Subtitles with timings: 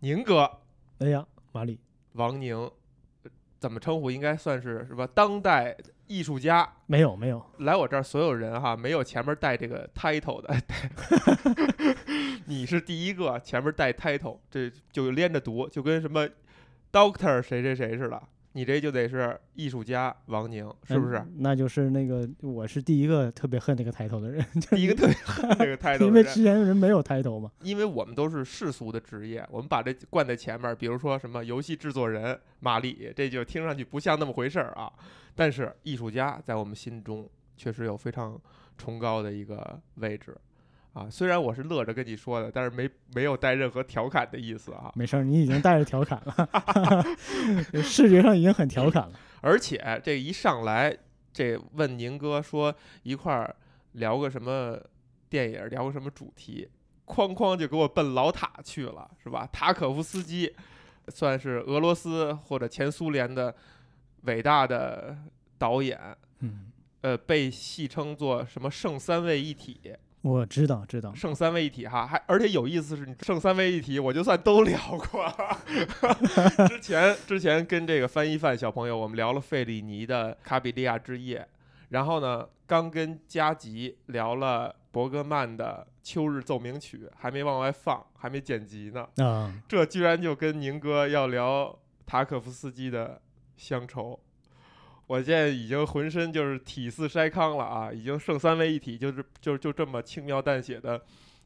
[0.00, 0.50] 宁哥，
[0.98, 1.78] 哎呀，马里，
[2.12, 4.10] 王宁，呃怎么称呼？
[4.10, 5.06] 应该算是是吧？
[5.12, 5.76] 当代
[6.06, 6.72] 艺术家。
[6.86, 10.54] 没有没有，来我这儿，所有人哈，没有前面带这个 title 的，
[12.46, 16.28] 你是第一个前面带 title，这就连着读，就跟什么
[16.92, 18.22] doctor 谁谁谁似的。
[18.58, 21.14] 你这就得是艺术家王宁，是不是？
[21.14, 27.52] 嗯那就是那个，我是第一个特别恨那个抬头的人， 第一个特别恨这个 title，因为之前人没有抬头嘛。
[27.62, 34.92] 因为我们都是世俗的职业，我们把这冠在前面，比如说什么游戏制作人马里，这就听上去不像那么回事儿啊。
[35.36, 38.36] 但是艺术家在我们心中确实有非常
[38.76, 40.36] 崇高的一个位置
[40.98, 41.08] 啊。
[41.10, 44.92] 虽然我是乐着跟你说的，但是没没有带任何调侃的意思啊。
[44.94, 47.04] 没事儿，你已经带着调侃了，
[47.82, 49.12] 视觉上已经很调侃了。
[49.40, 50.96] 而且这一上来，
[51.32, 52.74] 这问宁哥说
[53.04, 53.54] 一块儿
[53.92, 54.76] 聊个什么
[55.28, 56.68] 电影，聊个什么主题，
[57.06, 59.48] 哐哐就给我奔老塔去了，是吧？
[59.52, 60.52] 塔可夫斯基
[61.08, 63.54] 算是俄罗斯或者前苏联的
[64.22, 65.16] 伟大的
[65.56, 65.98] 导演，
[66.40, 69.80] 嗯，呃，被戏称作什么圣三位一体，
[70.22, 74.78] 我知道知道，剩三位一体哈，还而且有意思是你圣三位一体，我就算都聊
[75.10, 75.32] 过。
[76.68, 81.40] 之前之前跟这个翻译范小朋友，我们聊了费里尼的《卡比利亚之夜》，
[81.90, 89.06] 然后呢，刚跟加吉聊了伯格曼的《秋日奏鸣曲》，还没往外放，还没剪辑呢。
[89.24, 93.22] 啊、这居然就跟宁哥要聊塔可夫斯基的
[93.56, 94.18] 乡愁。
[95.08, 101.00] 我现在已经浑身就是体似筛糠了啊，已经剩三位一体，就是就就这么轻描淡写的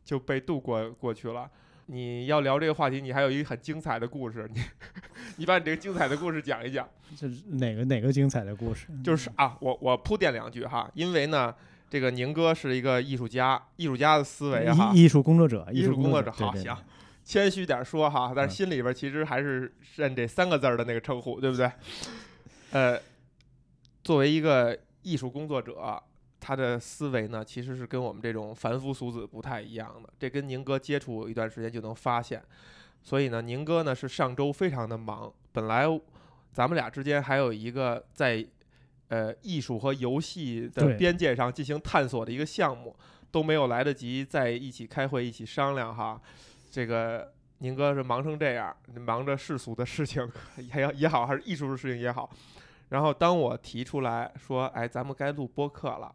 [0.04, 1.48] 就被度过过去了。
[1.86, 4.60] 你要聊这个话题，你还有一个很精彩的故事，你
[5.38, 6.88] 你把你这个精彩的故事讲一讲。
[7.16, 8.88] 这是哪个哪个精彩的故事？
[9.04, 11.54] 就是啊，我我铺垫两句哈，因为呢，
[11.88, 16.76] 这个宁哥是一个艺术家，艺术家的思维哈，艺艺术工作者，艺术工作者，好对对行，
[17.24, 21.70] 谦虚点说哈，但嗯是心里边其实还是认这三个字儿的那个称呼，对不对？
[22.72, 22.98] 呃，
[24.02, 26.02] 作为一个艺术工作者，
[26.40, 30.12] 他的思维呢，其实是跟我们这种凡夫俗子不太一样的。
[30.18, 32.42] 这跟宁哥接触一段时间就能发现。
[33.02, 35.86] 所以呢，宁哥呢是上周非常的忙，本来
[36.52, 38.44] 咱们俩之间还有一个在
[39.08, 42.96] 呃艺术和游戏的边界上进行探索的一个项目，
[43.30, 46.20] 都没有来得及在一起开会、一起商量哈。
[46.70, 50.28] 这个宁哥是忙成这样，忙着世俗的事情
[50.74, 52.28] 也要也好，还是艺术的事情也好。
[52.92, 56.14] 然后当我提出来说，哎，咱们该录播客了，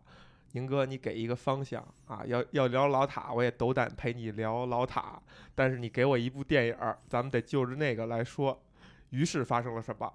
[0.51, 5.19] 宁哥你给一个方向啊，要要聊老塔，我也斗胆陪你聊老塔，
[5.55, 8.61] 但是你给我一部电影儿，咱们得就着那个来说。
[9.09, 10.13] 于是发生了什么？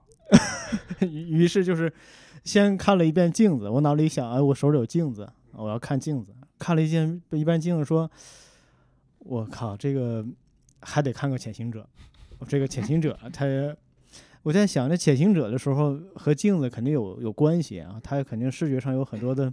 [1.00, 1.92] 于于是就是
[2.44, 6.32] 先看了一遍镜子，我脑里想，哎，我手里有镜子，我要看镜子。
[6.60, 8.08] 看了一件一遍镜子，说，
[9.18, 10.24] 我靠，这个
[10.80, 11.84] 还得看个潜行者。
[12.48, 13.46] 这个潜行者，他，
[14.42, 19.52] 我在想，这潜行者的时候和镜子肯定有有关系啊，它肯定视觉上有很多的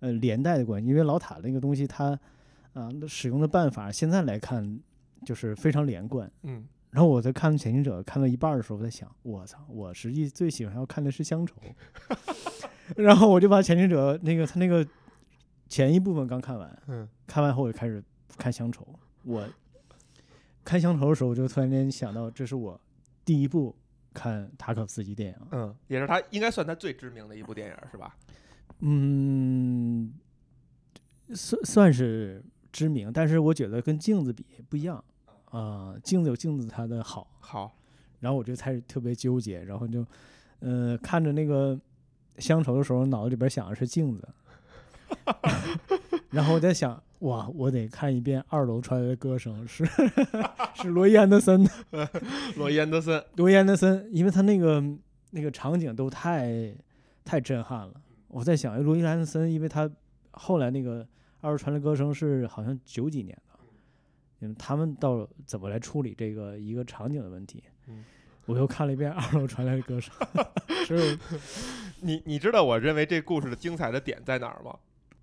[0.00, 2.18] 呃连带的关系，因为老塔那个东西它
[2.72, 4.80] 啊、使用的办法，现在来看
[5.24, 6.28] 就是非常连贯。
[6.42, 11.54] 嗯，然后我在看《潜行者》看到一半的时候，我在想，我操，我实际最喜欢要看的是乡愁。
[12.96, 14.84] 然后我就把《潜行者》那个他那个
[15.68, 18.02] 前一部分刚看完，嗯，看完后我就开始
[18.36, 18.86] 看乡愁。
[19.22, 19.46] 我
[20.64, 22.80] 看乡愁的时候，我就突然间想到，这是我
[23.24, 23.74] 第一部
[24.14, 25.36] 看塔可夫斯基电影。
[25.50, 28.16] 嗯，也是他应该算他最知名的一部电影是吧？
[28.78, 30.14] 嗯，
[31.34, 32.42] 算算是
[32.72, 35.02] 知名，但是我觉得跟镜子比不一样
[35.50, 37.30] 啊、镜子有镜子它的好。
[37.40, 37.76] 好，
[38.20, 40.04] 然后我就开始特别纠结，然后就，
[40.60, 41.78] 呃，看着那个
[42.38, 44.28] 乡愁的时候，脑子里边想的是镜子，
[46.30, 49.82] 然后我在想，哇，我得看一遍二楼传来的歌声，是
[50.76, 51.70] 是罗伊安德森的，
[52.56, 54.82] 罗伊安德森，罗伊安德森，因为他那个
[55.30, 56.74] 那个场景都太
[57.24, 57.94] 太震撼了。
[58.28, 59.90] 我在想，哎罗伊安德森，因为他
[60.32, 61.06] 后来那个
[61.40, 63.58] 二楼传来的歌声是好像九几年的，
[64.40, 67.62] 嗯，他们到怎么来处理这个一个场景的问题？
[67.88, 68.04] 嗯
[68.46, 70.12] 我又看了一遍二楼传来的歌声，
[70.86, 71.38] 所以我
[72.00, 74.76] 你你知道我认为这故事的精彩的点在哪儿吗？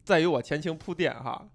[0.04, 1.48] 在于我前情铺垫哈。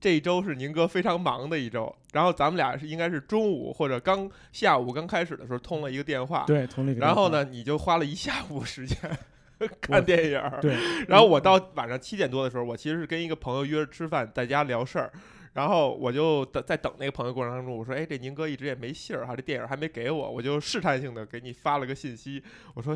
[0.00, 7.28] 这一周是宁哥非常忙的一周，然后咱们俩是应该是中午或者刚下午刚开始的时候通了一个电话，对然后？
[7.30, 8.98] 呢，你就花了一下午时间
[9.80, 10.76] 看电影，对，
[11.08, 15.10] 然后我到晚上七点多的时候，我其实是跟一个朋友约着吃饭，在家聊事儿，
[15.54, 22.42] 然后我就等在等那个朋友过程当中，我说，哎，这宁哥一直也没信儿哈，这电影还没给我，我就试探性的给你发了个信息，
[22.74, 22.94] 我说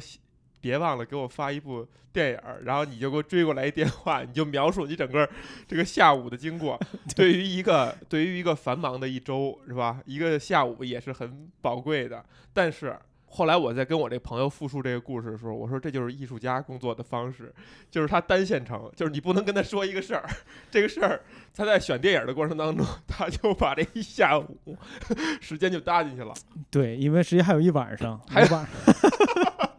[0.60, 5.28] 别忘了给我发一部电影儿，然后你就给我追过来一电话，你就描述你整个
[5.66, 6.78] 这个下午的经过。
[7.14, 12.24] 对于一个对于一个繁忙的一周是吧，一个下午也是很宝贵的。
[12.52, 12.96] 但是
[13.32, 17.54] 后来我在跟我这朋友复述这个故事的时候，我说这就是艺术家工作的方式，
[17.88, 20.28] 就是他单线程，就是你不能跟他说一个事儿，
[20.68, 21.22] 这个事儿
[21.54, 24.76] 他在选电影的过程当中，他就把这一下午
[25.40, 26.34] 时间就搭进去了。
[26.70, 28.66] 对，因为实际还有一晚上，还有晚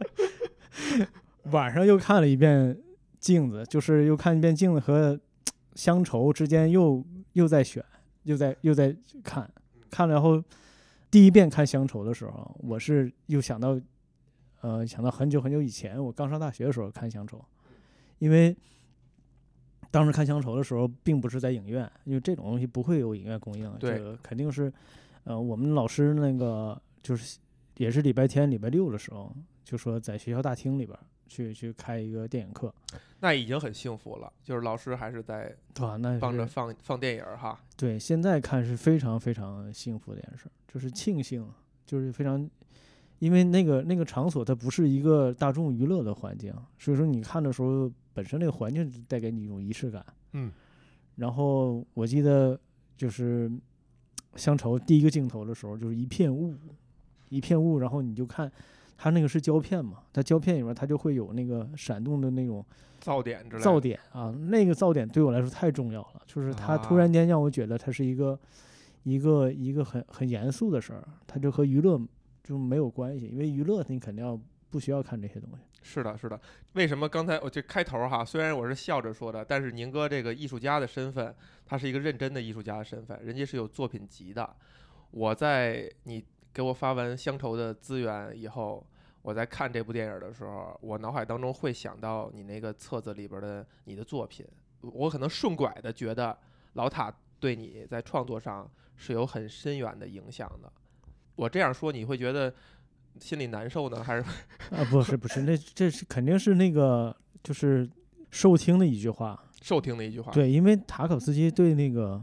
[1.50, 2.76] 晚上又看了一遍
[3.18, 5.18] 镜子，就是又看一遍镜子和
[5.74, 7.84] 乡愁之间又又在选，
[8.24, 8.94] 又在又在
[9.24, 9.50] 看，
[9.90, 10.42] 看了然后
[11.10, 13.78] 第一遍看乡愁的时候，我是又想到，
[14.60, 17.44] 呃，想到很久很久以前我刚上大学的时候看乡愁，
[18.18, 18.56] 因为
[19.90, 23.96] 当时看乡愁的时候并不是在影院，因为这种东西不会有影院供应，对。
[23.96, 24.72] 这个肯定是，
[25.24, 27.38] 呃，我们老师那个就是
[27.76, 32.74] 也是礼拜天、礼拜六的时候，就说在学校大厅里边儿去去开一个电影课，
[33.20, 37.58] 那已经很幸福了，就是老师还是在对帮着是放放电影儿哈。
[37.76, 41.48] 对，现在看是非常非常幸福的一件事儿，就是庆幸，
[41.86, 42.48] 就是非常，
[43.18, 50.04] 因为那个那个场所它不是一个大众娱乐的环境，所以说你看的时候本身那个环境带给你一种仪式感。
[50.32, 50.52] 嗯，
[51.16, 52.58] 然后我记得
[52.96, 53.50] 就是
[54.36, 56.54] 乡愁第一个镜头的时候，就是一片雾，
[57.30, 58.50] 一片雾，然后你就看
[59.02, 62.64] 它那个是胶片嘛，它胶片里面它就会有那个闪动的那种
[63.02, 63.68] 噪点之类的。
[63.68, 68.38] 噪点啊，那个噪点对我来说太重要了，就是它突啊然间让我觉得它是一个
[69.02, 72.00] 一个一个很很严肃的事儿，它就和娱乐
[72.44, 74.40] 就没有关系，因为娱乐你肯定要
[74.70, 75.64] 不需要看这些东西。
[75.82, 76.40] 是的，是的。
[76.74, 81.34] 为什么刚才我这开头哈，虽然我是笑着说的，但是宁哥这个艺术家的身份，
[81.66, 84.48] 他是一个认真的艺术家的身份，人家是有作品集的。
[85.10, 86.24] 我在你
[86.54, 88.86] 给我发完乡愁的资源以后，
[89.22, 94.44] 我在看这部电影的时候，我脑海当中会想到你那个册子里边的你的作品，
[94.80, 96.36] 我可能顺拐的觉得
[96.74, 100.72] 老塔对你在创作上是有很深远的影响的。
[101.36, 102.52] 我这样说你会觉得
[103.20, 104.22] 心里难受呢，还是
[104.74, 107.88] 啊，不是不是，那这是肯定是那个就是
[108.30, 110.32] 受听的一句话，受听的一句话？
[110.32, 112.22] 对，因为塔可夫斯基对那个，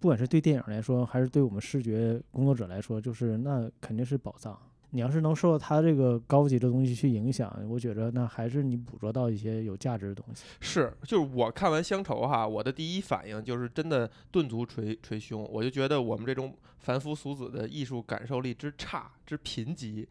[0.00, 4.60] 不管是对电影来说，还是对我们视觉工作者来说，就是那肯定是宝藏。
[4.90, 10.44] 你要是能受到他这个高级的东西去影响，我觉着那还是你捕捉到一些有价值的东西。
[10.60, 20.06] 是，就是我看完《乡愁》哈，我的第一反应就是真的顿足捶捶胸，我就觉得我们这种凡夫俗子的艺术感受力之差之贫瘠，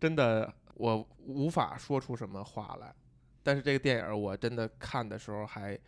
[0.00, 2.92] 真的我无法说出什么话来。
[3.44, 5.78] 但是这个电影儿我真的看的时候还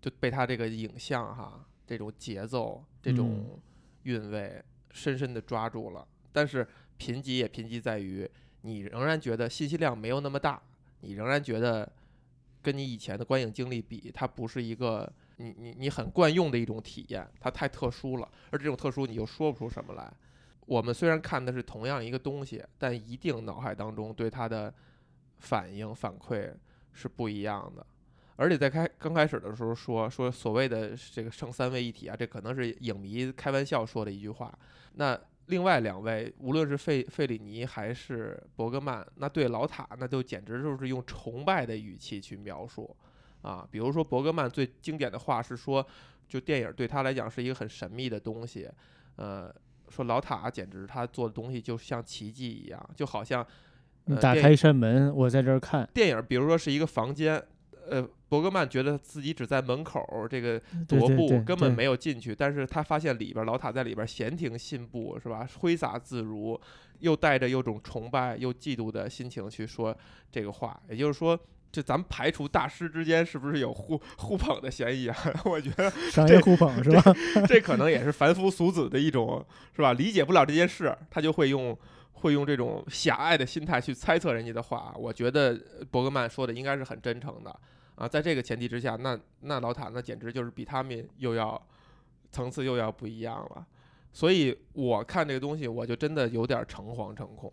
[0.00, 3.60] 就被他这个影像哈，这种节奏、这种
[4.04, 4.62] 韵味
[4.92, 6.06] 深深的抓住了。
[6.30, 6.64] 但是
[6.98, 8.28] 贫瘠也贫瘠在于，
[8.62, 10.60] 你仍然觉得信息量没有那么大，
[11.00, 11.90] 你仍然觉得
[12.60, 20.12] 跟你以前的观影经历比，它不是一个你你你很惯用的一种体验，它太特殊了，而这种特殊你又说不出什么来。
[20.66, 24.74] 我们虽然看的是同样一个东西，但一定脑海当中对它的
[25.38, 26.52] 反应反馈
[26.92, 27.86] 是不一样的。
[28.36, 34.56] 而且在开刚开始的时候说说所谓的这个剩三位一体啊，这可能是影迷开玩笑说的一句话。
[34.94, 35.18] 那
[35.48, 42.94] 另外两位，无论是费费里尼还是伯格曼，那对老塔那就简直就是用崇拜的语气去描述
[43.42, 43.66] 啊。
[43.70, 45.86] 比如说伯格曼最经典的话是说，
[46.28, 48.68] 就电影对他来讲是一个很神秘的东西，
[49.16, 49.52] 呃，
[49.88, 53.42] 说老塔简直他做的东西就像奇迹一样，就好像
[54.04, 57.42] 呃你打开一扇门，我在这儿看，电影，比如说是一个房间，
[57.90, 65.48] 呃，伯格曼觉得自己只在门口儿这个踱步，根本没有进去，但是他发现里边儿老塔在里边儿闲庭信步，是吧？
[65.58, 66.60] 挥洒自如，
[67.00, 69.96] 又带着有种崇拜又嫉妒的心情去说
[70.30, 71.38] 这个话，也就是说。
[71.70, 75.14] 这咱们排除大师之间是不是有互互捧的嫌疑啊？
[75.44, 77.14] 我觉得商业互捧是吧？
[77.46, 79.44] 这可能也是凡夫俗子的一种，
[79.76, 79.92] 是吧？
[79.92, 81.78] 理解不了这件事，他就会用
[82.12, 84.94] 会用这种狭隘的心态去猜测人家的话。
[84.96, 87.54] 我觉得伯格曼说的应该是很真诚的
[87.98, 88.08] 啊。
[88.08, 91.60] 在这个前提之下，那那老塔那简直就是比他们又要
[92.30, 93.66] 层次又要不一样了。
[94.12, 97.52] 所以我看这个东西，我就真的有点诚惶诚恐。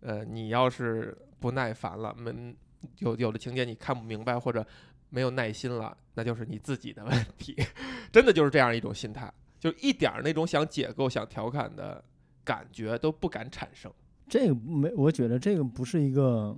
[0.00, 2.54] 呃，你要是不耐烦了，没
[2.98, 4.64] 有有的情节你看不明白或者
[5.08, 7.56] 没有耐心了，那就是你自己的问题。
[8.12, 12.04] 真的就是这样一种心态，就一点那种想解构、想调侃的
[12.44, 13.90] 感觉都不敢产生。
[14.28, 16.54] 这个没，我觉得这个不是一个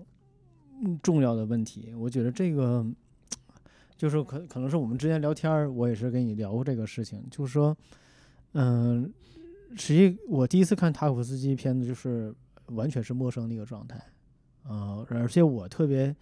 [1.02, 1.94] 重要的问题。
[1.94, 2.84] 我觉得这个
[3.96, 7.76] 就是可可能是我们之前聊天儿，我也是跟你聊过这个事情，就是说，
[8.52, 9.12] 嗯、
[9.76, 12.34] 实际我第一次看塔可夫斯基片子，就是
[12.66, 14.00] 完全是陌生的一个状态
[14.64, 16.14] 呃，而且我特别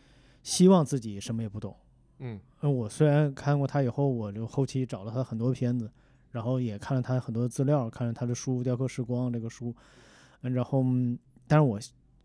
[0.42, 1.74] 希望自己什么也不懂。
[2.18, 5.90] 嗯呃，我虽然看过他以后，我就后期找了他很多片子，
[6.30, 9.74] 然后也看了他很多资料，看了他的书《雕刻时光》这个书，
[10.42, 11.78] 嗯然后，嗯但是我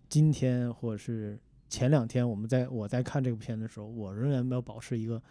[0.08, 1.40] 今天或者是
[1.70, 5.22] 前两天我们在我在看这部片的时候，我仍然要保持一个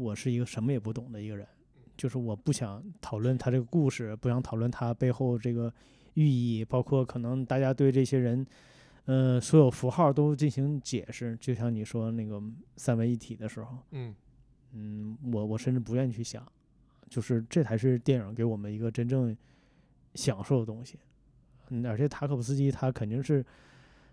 [0.00, 1.46] 我是一个什么也不懂的一个人，
[1.96, 5.72] 就是我不想讨论他这个故事，不想讨论他背后这个
[6.14, 8.46] 寓意，包括可能大家对这些人。
[9.06, 12.40] 呃，所有符号都进行解释，就像你说那个
[12.76, 14.14] 三位一体的时候，嗯
[14.72, 16.46] 嗯，我我甚至不愿意去想，
[17.08, 19.36] 就是这才是电影给我们一个真正
[20.14, 20.98] 享受的东西。
[21.70, 23.44] 嗯，而且塔可夫斯基他肯定是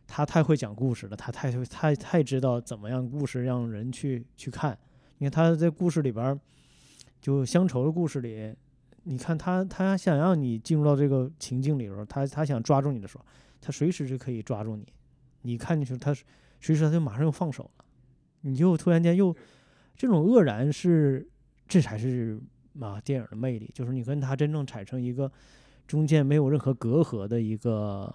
[0.07, 4.75] 他太会讲故事了，他太太太知道怎么样故事让人去去看。
[5.19, 6.39] 你看他在故事里边，
[7.19, 8.53] 就乡愁的故事里，
[9.03, 13.25] 你看他他想让你进入到这个情境里边儿，他他想抓住你的时候，
[13.59, 14.85] 他随时就可以抓住你。
[15.41, 16.13] 你看进去，他
[16.59, 17.85] 随时他就马上又放手了，
[18.41, 19.35] 你就突然间又
[19.95, 21.27] 这种愕然是，
[21.67, 22.39] 这才是
[22.79, 25.31] 啊电影的魅力，就是你跟他真正产生一个
[25.87, 28.13] 中间没有任何隔阂的一个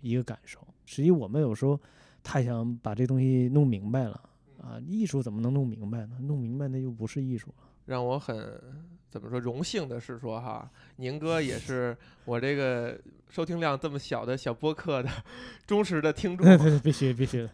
[0.00, 0.66] 一个感受。
[0.86, 1.78] 实际我们有时候
[2.22, 4.29] 太想把这东西弄明白了
[4.62, 6.18] 啊，艺术怎么能弄明白呢？
[6.20, 7.66] 弄明白那就不是艺术了。
[7.86, 8.60] 让我很
[9.08, 15.08] 怎么说荣幸的是说哈，宁哥也是 我这个收听量这么小的小播客的
[15.66, 17.50] 忠实的听众，对对，必须必须的。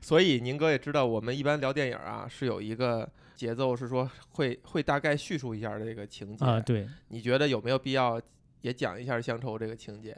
[0.00, 8.20] 所以宁哥也知道，我们一般聊电影啊是有一个节奏，是说会会大概叙述一下这个情节啊，对，你觉得有没有必要
[8.60, 10.16] 也讲一下乡愁这个情节？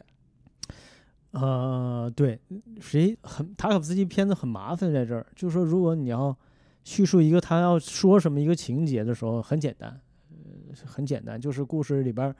[1.41, 2.39] 呃，对，
[2.81, 6.37] 谁很塔可夫斯基片子很麻烦在这儿，就是说如果你要
[6.85, 12.35] 叙述一个他要说什么一个情节的时候，很简单，呃，很简单，就是故事里边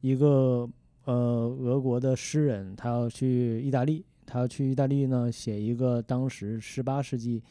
[0.00, 0.68] 一个
[1.04, 7.42] 呃俄国的诗人，他要去意大利，他要去意大利呢写一个当时十八世纪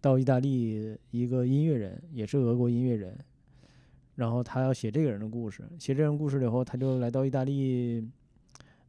[0.00, 3.16] 到意大利一个音乐人，也是俄国音乐人，
[4.16, 8.08] 然后他要写这个人的故事，写这个人故事了以后，他就来到意大利。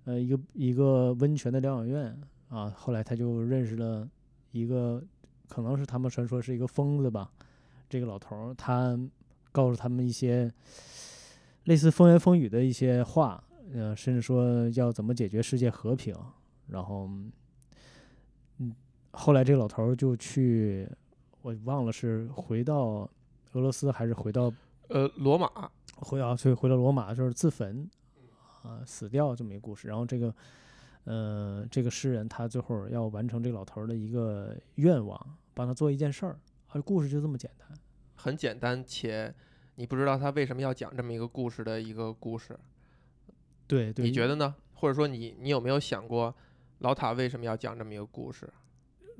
[0.05, 2.17] 呃，一个一个温泉的疗养院
[2.49, 4.07] 啊，后来他就认识了
[4.51, 5.01] 一个，
[5.47, 7.31] 可能是他们传说是一个疯子吧。
[7.89, 8.99] 这个老头儿他
[9.51, 10.51] 告诉他们一些
[11.65, 13.43] 类似风言风语的一些话，
[13.73, 16.15] 呃，甚至说要怎么解决世界和平。
[16.67, 17.09] 然后，
[18.57, 18.73] 嗯，
[19.11, 20.89] 后来这个老头儿就去，
[21.41, 23.09] 我忘了是回到
[23.53, 24.51] 俄罗斯还是回到
[24.89, 25.49] 呃，罗马，
[25.95, 27.89] 回啊，所以回到罗马就是自焚。
[28.63, 29.87] 啊，死掉这么一个故事。
[29.87, 30.33] 然后这个，
[31.03, 36.39] 呃，这个诗人他最后要完成这个老头儿的一个愿望，帮他做一件事儿。
[36.69, 37.67] 而故事就这么简单。
[38.15, 39.33] 很简单且
[39.75, 42.57] 你不知道他为什么要讲这么一个故事的一个故事，
[43.67, 44.55] 对对，你觉得呢？
[44.73, 46.33] 或者说你你有没有想过
[46.79, 48.49] 老塔为什么要讲这么一个故事？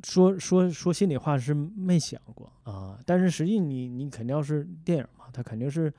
[0.04, 5.94] 说说说心里话是没想过啊，但是实际你你肯定要是电影嘛，他肯定是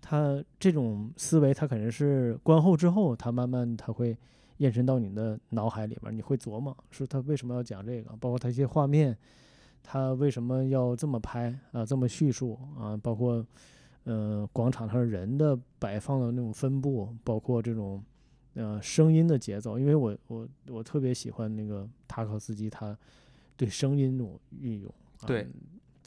[0.00, 4.16] 他这种思维，他肯定是观后之后，他慢慢他会
[4.58, 9.16] 延伸到你的脑海里面，你会琢磨说他为什么要讲这个，包括他一些画面，
[9.82, 13.44] 他为什么要这么拍啊，这么叙述啊，包括
[14.04, 18.02] 呃广场上人的摆放的那种分布，包括这种
[18.54, 22.96] 呃声音的节奏，因为我我我特别喜欢那个塔可斯基他
[23.56, 24.88] 对声音那种运用，
[25.20, 25.46] 啊对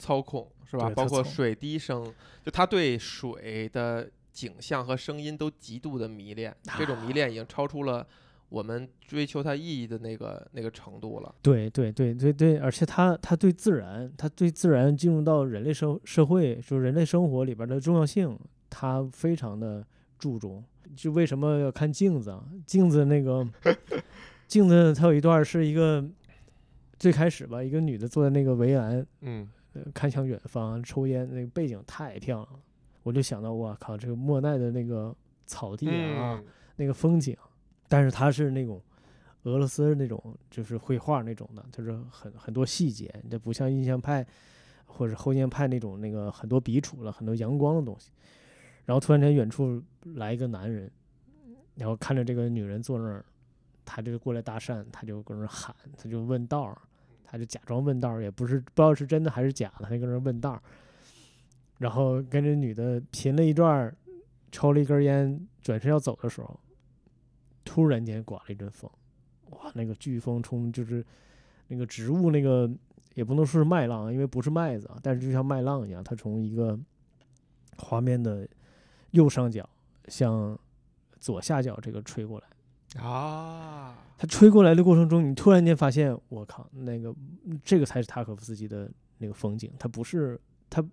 [0.00, 0.90] 操控是吧？
[0.90, 2.02] 包括水滴声，
[2.44, 8.06] 就他对水的景象和声音都极度的迷恋，这种迷恋已经超出了
[8.48, 11.34] 我们追求它意义的那个那个程度了。
[11.42, 18.38] 对对对对对，而且他他对自然，他对自然进入到人类社社会，就是人类生活里边的重要性，
[18.70, 19.84] 他非常的
[20.18, 20.64] 注重。
[20.96, 22.42] 就为什么要看镜子啊？
[22.66, 23.46] 镜子那个
[24.48, 26.04] 镜子，它有一段是一个
[26.98, 32.60] 最开始吧，一个女的坐在那个围栏，嗯，呃，看向远方抽烟，那个背景太漂亮了，
[33.02, 35.14] 我就想到，我靠，这个莫奈的那个
[35.46, 36.44] 草地啊，嗯。
[36.76, 37.36] 那个风景，
[37.88, 38.82] 但是它是那种
[39.42, 44.26] 俄罗斯那种就是绘画那种的，就是很很多细节，这不像印象派
[44.86, 48.10] 或者后印象派那种那个很多笔触了，很多阳光的东西。
[48.86, 49.82] 然后突然间远处
[50.16, 50.90] 来一个男人，
[51.74, 53.24] 然后看着这个女人坐那儿，
[53.84, 56.78] 他就过来搭讪，他就搁那儿喊，他就问道儿，
[57.30, 60.60] 他就假装问道，也不是不知道是真的还是假的，他就搁那问道，
[61.78, 63.94] 然后跟这女的贫了一段，
[64.50, 66.58] 抽了一根烟，转身要走的时候，
[67.64, 68.90] 突然间刮了一阵风，
[69.50, 71.06] 哇，那个飓风冲就是
[71.68, 72.68] 那个植物那个
[73.14, 76.76] 也不能说是麦浪，因为不是麦子啊，但是就像麦浪一样，它从一个
[77.76, 78.48] 画面的
[79.12, 79.68] 右上角
[80.08, 80.58] 向
[81.20, 82.46] 左下角这个吹过来，
[82.98, 87.14] 啊，他吹过来的过程中，你突然间发现，我靠，那个
[87.62, 90.84] 这个才是塔可夫斯基的那个风景，他不是他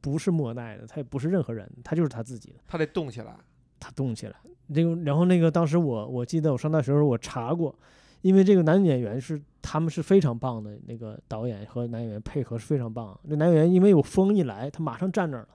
[0.00, 3.34] 不是莫奈的，他也不是任何人，他就是他自己的，他得动起来。
[3.78, 4.34] 他动起来。
[4.68, 7.74] 那个，然后那个当时我我记得我上大学的时候我查过，
[8.22, 13.18] 因为这个男演员是他们是非常棒的，那个导演和男演员配合是非常棒。
[13.24, 15.48] 那男演员因为有风一来，他马上站那儿了，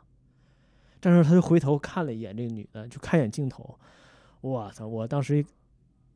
[1.02, 3.78] 站那儿他就回头看了一眼这个女的，就看一眼镜头，
[4.42, 4.88] 我操！
[4.88, 5.44] 我当时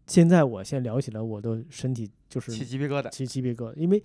[0.08, 3.10] 现在我现在聊起来，我的身体就是起鸡皮疙瘩。
[3.10, 4.04] 起鸡皮疙瘩，因为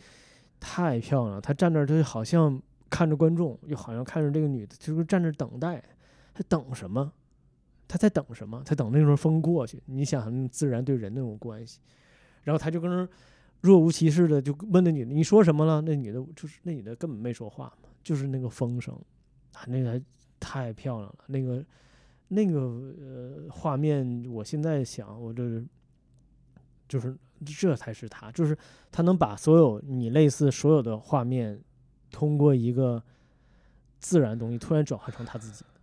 [0.58, 1.40] 太漂亮了。
[1.40, 5.82] 她站那儿，她就好像看着观众，又好像看着这个女的，就是站那儿等待。
[6.32, 7.12] 她等什么？
[7.86, 8.62] 她在等什么？
[8.64, 9.82] 她等那阵风过去。
[9.86, 11.80] 你想想，自然对人那种关系。
[12.42, 13.08] 然后她就跟那儿
[13.60, 18.94] 若无其事的就问那女的：“你说什么了？”那女的就是那女的根本没说话嘛，就是那个风声
[19.52, 20.00] 啊，那个
[20.38, 21.18] 太漂亮了。
[21.26, 21.62] 那个
[22.28, 25.62] 那个呃画面，我现在想，我这
[26.90, 27.16] 就是
[27.46, 28.58] 这才是他，就是
[28.90, 31.62] 他能把所有你类似所有的画面，
[32.10, 33.00] 通过一个
[34.00, 35.80] 自然东西突然转换成他自己的，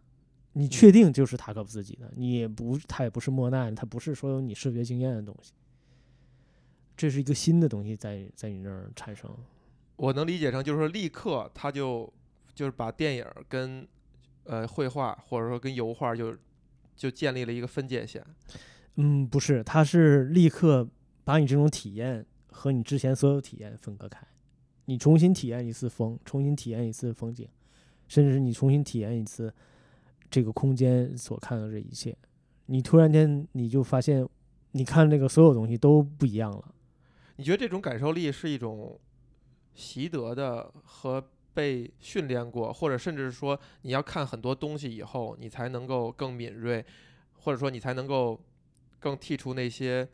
[0.52, 5.54] 你确定就是塔可夫斯基的，你也不他也不是莫奈，他不是说有你视觉经验的东西，
[6.98, 9.34] 这是一个新的东西在在你那儿产生。
[9.96, 12.12] 我能理解成就是说，立刻他就
[12.54, 13.88] 就是把电影跟
[14.44, 16.36] 呃绘画或者说跟油画就
[16.96, 18.22] 就建立了一个分界线。
[18.96, 20.88] 嗯，不是，他是立刻
[21.28, 24.26] 把你这种体验和你之前所有体验分割开，
[24.86, 27.46] 你重新体验一次风，重新体验一次风景，
[28.08, 29.54] 甚至是你重新体验一次
[30.32, 32.18] 这个空间所看到这一切，
[32.68, 34.26] 你突然间你就发现，
[34.72, 36.74] 你看这个所有东西都不一样了。
[37.36, 38.98] 你觉得这种感受力是一种
[39.74, 41.22] 习得的和
[41.54, 46.86] 被训练过，或者甚至是说你要看很多东西以后，你才能够更敏锐，
[47.34, 48.40] 或者说你才能够
[48.98, 50.08] 更剔除那些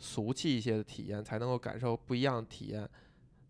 [0.00, 2.88] 俗气一些的体验，才能够感受不一样的体验。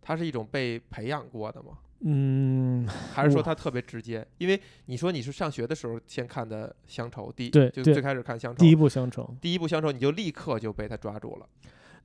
[0.02, 1.78] 它是一种被培养过的吗？
[2.00, 4.26] 嗯， 还是说它特别直接？
[4.38, 11.46] 因为你说你是上学的时候先看的乡愁，第对对就最开始看乡愁，第一部乡愁，第一部乡愁，你就立刻就被他抓住了。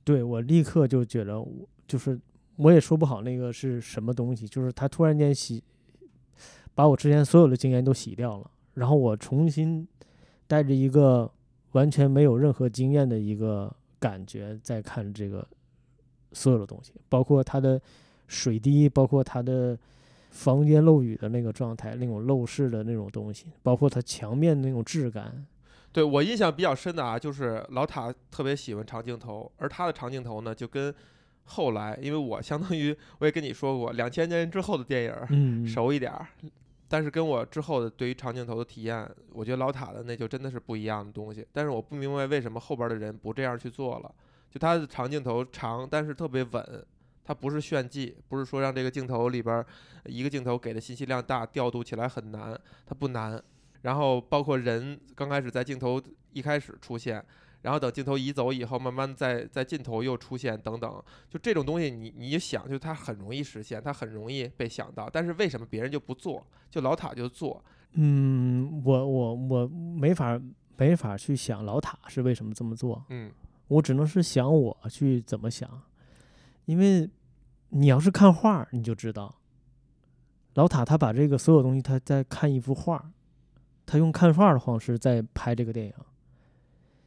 [0.04, 2.20] 对我立刻就觉得我就是
[2.56, 5.64] 我也说不好那个是什么东西，就是他突然间洗，
[6.74, 9.88] 把我之前所有的经验都洗掉了，然后我重新
[10.46, 11.32] 带着一个
[11.72, 15.46] 完全没有任何经验的一个感觉在看这个
[16.32, 17.80] 所有的东西，包括它的
[18.26, 19.78] 水滴，包括它的
[20.30, 25.46] 房间漏雨的那个状态，那种漏视的那种东西，包括它墙面的那种质感，
[25.92, 30.94] 对我印象比较深的啊，就是老塔特别喜欢长镜头，而他的长镜头呢，就跟
[31.44, 36.26] 后来，因为我相当于我也跟你说过，两千年之后的电影嗯，熟一点儿，
[36.88, 41.46] 但是跟我之后的对于长镜头的体验，我觉得老塔的那就真的是不一样的东西。
[41.52, 44.14] 但是我不明白为什么后边的人不这样去做了，
[44.50, 46.86] 就他的长镜头长，但是特别稳。
[47.28, 49.66] 它不是炫技，不是说让这个镜头里边
[50.04, 53.42] 一个镜头给的信息量大，调度起来很难，它不难。
[53.82, 56.00] 然后包括人刚开始在镜头
[56.32, 57.20] 一开始出现，
[57.66, 65.10] 然后等镜头移走以后，慢慢在在镜头又出现等等，就这种东西你你一想，就它很容易实现，它很容易被想到。
[65.12, 66.46] 但是为什么别人就不做？
[66.70, 67.60] 就老塔就做，
[67.94, 70.40] 嗯，我我我没法
[70.76, 73.32] 没法去想老塔是为什么这么做，嗯
[73.66, 75.68] 我只能是想我去怎么想，
[76.66, 77.10] 因为
[77.70, 79.40] 你要是看画儿，你就知道，
[80.54, 83.10] 老塔他把这个所有东西，他在看一幅画儿，
[83.84, 85.94] 他用看画儿的方式在拍这个电影。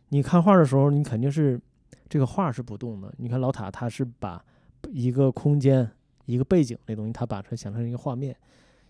[0.09, 1.59] 你看画儿的时候，你肯定是
[2.07, 3.13] 这个画儿是不动的。
[3.17, 4.43] 你看老塔他是把
[4.91, 5.89] 一个空间、
[6.25, 8.35] 一个背景那东西，他把它想成一个画面。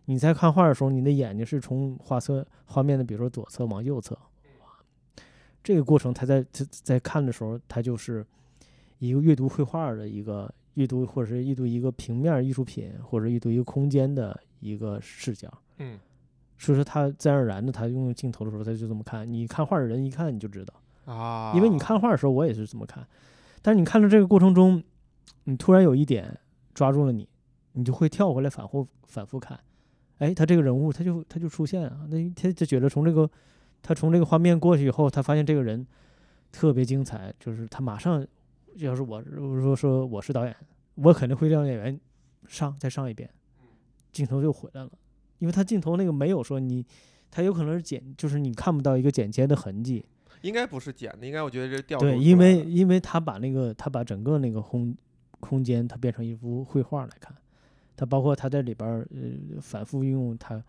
[0.06, 4.18] 你在看画儿的时候，你的眼睛是从画侧画面的，比如说左侧往右侧，
[5.64, 8.26] 这个过程，他在在在看的时候，他就是
[8.98, 15.52] 一个阅读绘画的一个阅读，或者是阅读一个平面艺术品，或者阅读一个空间的一个视角。
[15.78, 16.00] 嗯
[16.58, 19.32] 所以说，他自然而然的，他用镜头的时候，他就这么看。
[19.32, 20.74] 你看画的人一看你就知道，
[21.06, 23.06] 啊，因为你看画的时候，我也是这么看。
[23.62, 24.84] 但是你看到这个过程中，
[25.44, 26.40] 你突然有一点
[26.74, 27.28] 抓住了你，
[27.74, 29.60] 你就会跳回来反复反复看。
[30.20, 33.30] 哎，他这个人物他就他就出现啊，那他就觉得从这个
[33.82, 35.86] 他从这个画面过去以后，他发现这个人
[36.52, 38.26] 特别精彩，就是他马上
[38.76, 40.56] 要是我如果说说我是导演，
[40.96, 42.00] 我肯定会让演员
[42.48, 43.30] 上再上一遍，
[44.12, 44.92] 镜头就回来了，
[45.40, 46.86] 因为他镜头那个没有说你，
[47.32, 50.06] 他有可能是剪，就是你看不到一个剪接的痕迹，
[50.42, 54.96] 应该不是剪的，应该我觉得这调度对，出因为因为他把那个他把整个那个空
[55.40, 57.36] 空间，它变成一幅绘画来看，
[57.96, 60.62] 它包括他在里边儿呃反复运用他，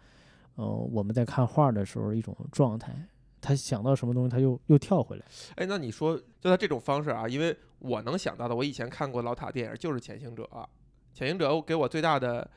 [0.57, 2.95] 呃我们在看画的时候一种状态，
[3.41, 5.25] 他想到什么东西，他又又跳回来。
[5.57, 10.43] 哎，那你说就他这种方式啊，因为我能想到的，我以前看过老塔电影就是《潜行者》，
[11.15, 12.49] 《潜行者》给我最大的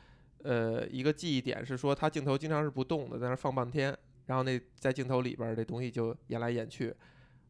[0.43, 6.93] 呃一个记忆点是说，他镜头经常是不动的，在那儿放半天，然后那在镜头里边儿这东西就演来演去，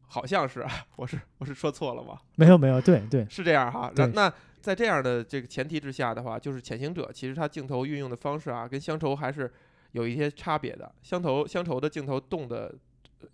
[0.06, 2.18] 好像是啊，我是我是说错了吗？
[2.36, 3.92] 没有没有，对对，是这样哈。
[3.96, 9.52] 那那在这样的这个前提之下的话，就是潜行者其实它镜头运用的方式啊，跟乡愁还是
[9.92, 10.92] 有一些差别的。
[11.02, 12.74] 乡愁乡愁的镜头动的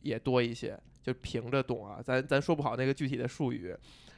[0.03, 3.75] 也多一些，就平着动啊，咱咱说不好那个具体的术语，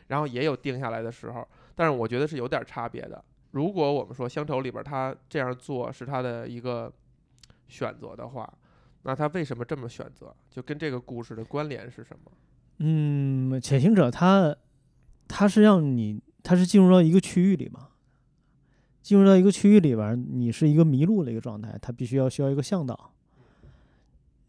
[0.09, 3.23] 然后也有定下来的时候，但是我觉得是有点差别的。
[3.53, 6.91] 如果我们说乡愁里边他这样做是他的一个
[7.69, 8.53] 选择的话，
[9.03, 10.35] 那他为什么这么选择？
[10.51, 12.31] 就跟这个故事的关联是什么？
[12.79, 14.57] 嗯，潜行者他
[15.29, 17.89] 他是让你他是进入到一个区域里嘛，
[19.03, 23.13] 进入到一个区域里边，你是一个迷路的一个状态，他必须要需要一个向导。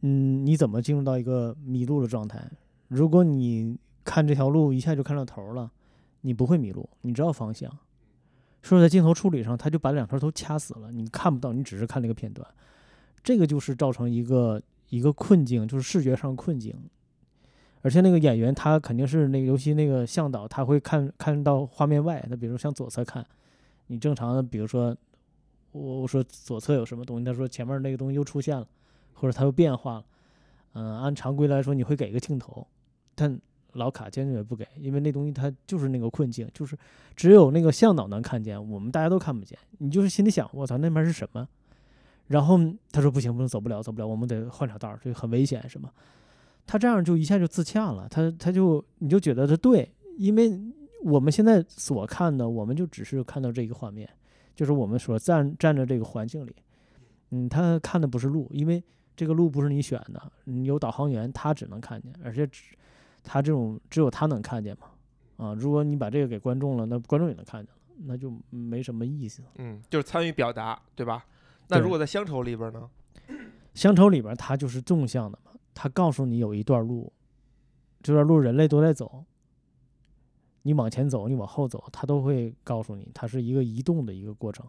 [0.02, 2.50] 嗯，你怎么进入到一个迷路的状态？
[2.88, 5.72] 如果你看这条路一下就看到头了，
[6.22, 7.72] 你不会迷路，你知道方向。
[8.62, 12.48] 说在镜头处理上，他就把两头都掐死了，你看不到，你只是看那个片段，
[13.24, 16.76] 这个就是造成一个一个困境，就是视觉上困境。
[17.82, 22.26] 而且那个演员他肯定是那个，尤其那个向导，他会看看到画面外。
[22.30, 23.26] 他比如向左侧看，
[23.88, 24.96] 你正常的，比如说
[25.72, 28.68] 我我说左侧有什么东西，他说前面那个东西又出现了，
[29.14, 30.06] 或者它又变化了。
[30.74, 32.66] 嗯、按常规来说，你会给一个镜头，
[33.16, 33.40] 但
[33.74, 36.78] 老卡坚决不给，因为那东西它就是那个困境，就是
[37.16, 39.58] 只有那个向导能看见，我们大家都看不见。
[39.80, 41.48] 你就是心里想，我操，那边是什么？
[42.28, 42.60] 然后
[42.92, 45.90] 他说不行，不能走不了，走不了，我们得换条道儿，这很危险，什么？
[46.66, 50.58] 他这样就一下就自洽了，他他就你就觉得他对，因为
[51.04, 54.10] 我们现在所看的，我们就只是看到这个画面，
[54.56, 56.56] 就是我们所站站着这个环境里，
[57.32, 58.82] 嗯，他看的不是路，因为
[59.16, 62.64] 这个路不是你选的，你有导航员，他只能看见，而且只
[63.22, 69.44] 他这种只有他能看见嘛，啊，如果你把这个给观众了，那观众也能看见了，那就没什么意思。
[69.58, 71.26] 嗯，就是参与表达，对吧？
[71.74, 72.90] 那如果在乡愁里边呢？
[73.74, 77.12] 乡愁里边儿它就是纵向的嘛，它告诉你有一段路，
[78.02, 79.26] 这段路人类都在走，
[80.62, 84.66] 你往前走，你往后走，它都会告诉你，它是一个移动的一个过程。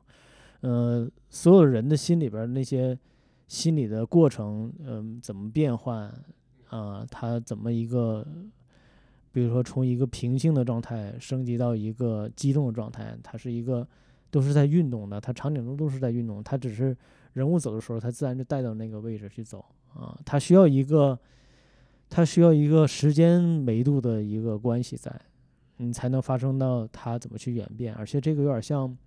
[0.61, 2.99] 呃，所有人的心里边儿那些
[3.47, 6.11] 心理的过程，嗯、怎么变换
[6.71, 8.27] 啊、它怎么一个，
[9.31, 13.87] 比如说从一个平静的状态升级到一个激动的状态，它是一个
[14.35, 16.97] 都是在运动的，它场景中都是在运动，它只是
[17.35, 20.18] 人物走的时候，它自然就带到那个位置去走啊。
[20.27, 21.16] 它需要一个，
[22.11, 25.20] 它需要一个时间维度的一个关系在，
[25.77, 27.94] 你才能发生到它怎么去演变。
[27.94, 28.99] 而且这个有点像，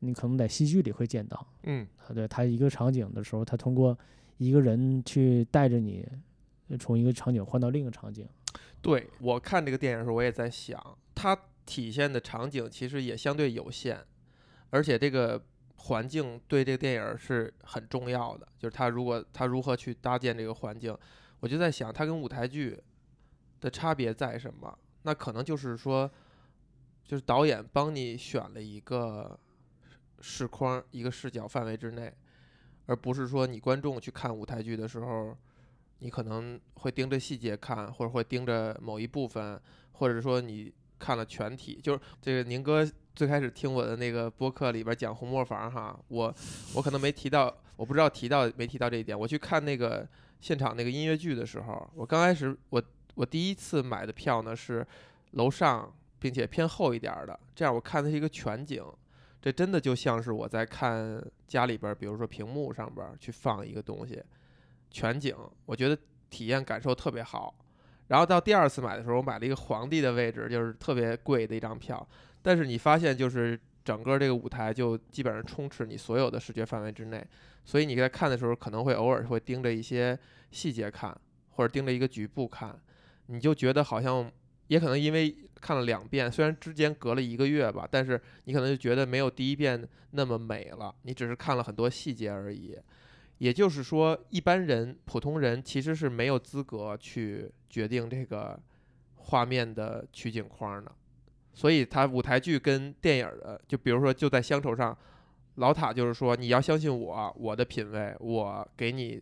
[0.00, 3.96] 你可能在戏剧里会见到，嗯啊，对，它一个场景的时候，它通过
[4.38, 6.04] 一个人去带着你，
[6.66, 8.26] 呃从一个场景换到另一个场景。
[8.82, 13.98] 对我看这个电影的时候，我也在想，它体现的场景其实也相对有限，
[14.70, 15.42] 而且这个
[15.76, 18.46] 环境对这个电影是很重要的。
[18.58, 20.96] 就是他如果他如何去搭建这个环境，
[21.40, 22.80] 我就在想，它跟舞台剧
[23.60, 24.78] 的差别在什么？
[25.02, 26.10] 那可能就是说，
[27.04, 29.38] 就是导演帮你选了一个
[30.20, 32.12] 视框，一个视角范围之内，
[32.86, 35.36] 而不是说你观众去看舞台剧的时候。
[36.00, 41.80] 你可能会盯着细节看，或者会盯着某一部分，或者说你看了全体。
[41.82, 46.32] 就是这个宁哥最开始听我的那个播客里边讲红磨坊哈，我
[46.72, 49.18] 我可能没提到，我不知道提到没提到这一点。
[49.18, 52.80] 我去看那个现场那个音乐剧的时候，我刚开始我
[53.16, 54.86] 我第一次买的票呢是
[55.32, 58.84] 楼上，并且偏后一点的，这样我看的是一个全景。
[59.42, 64.22] 这真的就像是我在看家里边，比如说屏幕上边去放一个东西，
[64.92, 65.34] 全景，
[65.66, 65.98] 我觉得
[66.30, 67.52] 体验感受特别好。
[68.06, 72.08] 然后到第二次买的时候，我买了一个皇帝的位置，就是特别贵的一张票。
[72.48, 77.22] 但是你发现，就是整个这个舞台就基本上充斥你所有的视觉范围之内，
[77.62, 80.18] 所以你在看的时候，可能会偶尔会盯着一些
[80.50, 81.14] 细节看，
[81.50, 82.74] 或者盯着一个局部看，
[83.26, 84.32] 你就觉得好像，
[84.68, 92.74] 也可能因为看了两遍，虽然之间隔了一个月吧，但是你可能就觉得没有第一遍那么美了，你只是看了很多细节而已。
[93.36, 98.58] 也就是说，一般人、普通人其实是没有资格去决定这个
[99.16, 100.90] 画面的取景框的。
[101.58, 104.96] 所以，他舞台剧跟电影儿的，就比如说就在乡愁上，
[105.56, 109.20] 老塔就是说，你要相信我，我的品味，我给你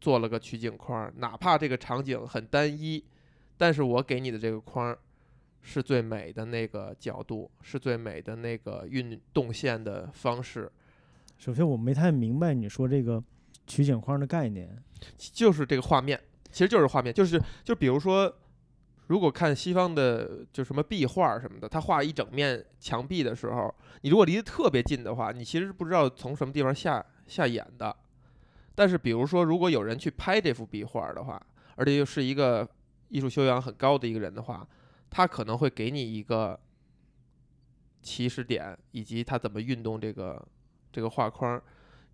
[0.00, 3.04] 做了个取景框，哪怕这个场景很单一，
[3.56, 4.98] 但是我给你的这个框
[5.60, 10.68] 是最美的那个角度，是最美的那个运动线的方式。
[11.38, 13.22] 首先，我没太明白你说这个
[13.68, 14.76] 取景框的概念。
[15.16, 16.20] 就是这个画面，
[16.50, 18.36] 其实就是画面，就是就比如说，
[19.12, 27.94] 如果看西方的就什么壁画什么的，他画一整面墙壁的时候，你如果离得特别近的话，你其实不知道从什么地方下下眼的。
[28.74, 31.38] 但是比如说，如果有人去拍这幅壁画的话，
[31.76, 32.66] 而且又是一个
[33.08, 34.66] 艺术修养很高的一个人的话，
[35.10, 36.58] 他可能会给你一个
[38.00, 40.42] 起始点，以及他怎么运动这个
[40.90, 41.62] 这个画框。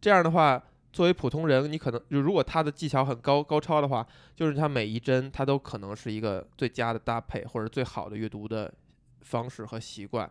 [0.00, 0.60] 这样的话，
[0.92, 8.72] 作为普通人，你可能就如果他的技巧很高高超的话，就是他每一帧他都可能是一个最佳的搭配或者最好的阅读的
[9.20, 10.28] 方式和习惯。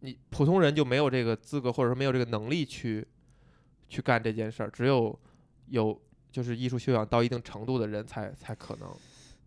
[0.00, 3.06] 你普通人就没有这个资格，或者说没有这个能力去
[3.88, 5.16] 去干这件事儿，只有
[5.68, 8.88] 有就是艺术修养到一定程度的人才才可能。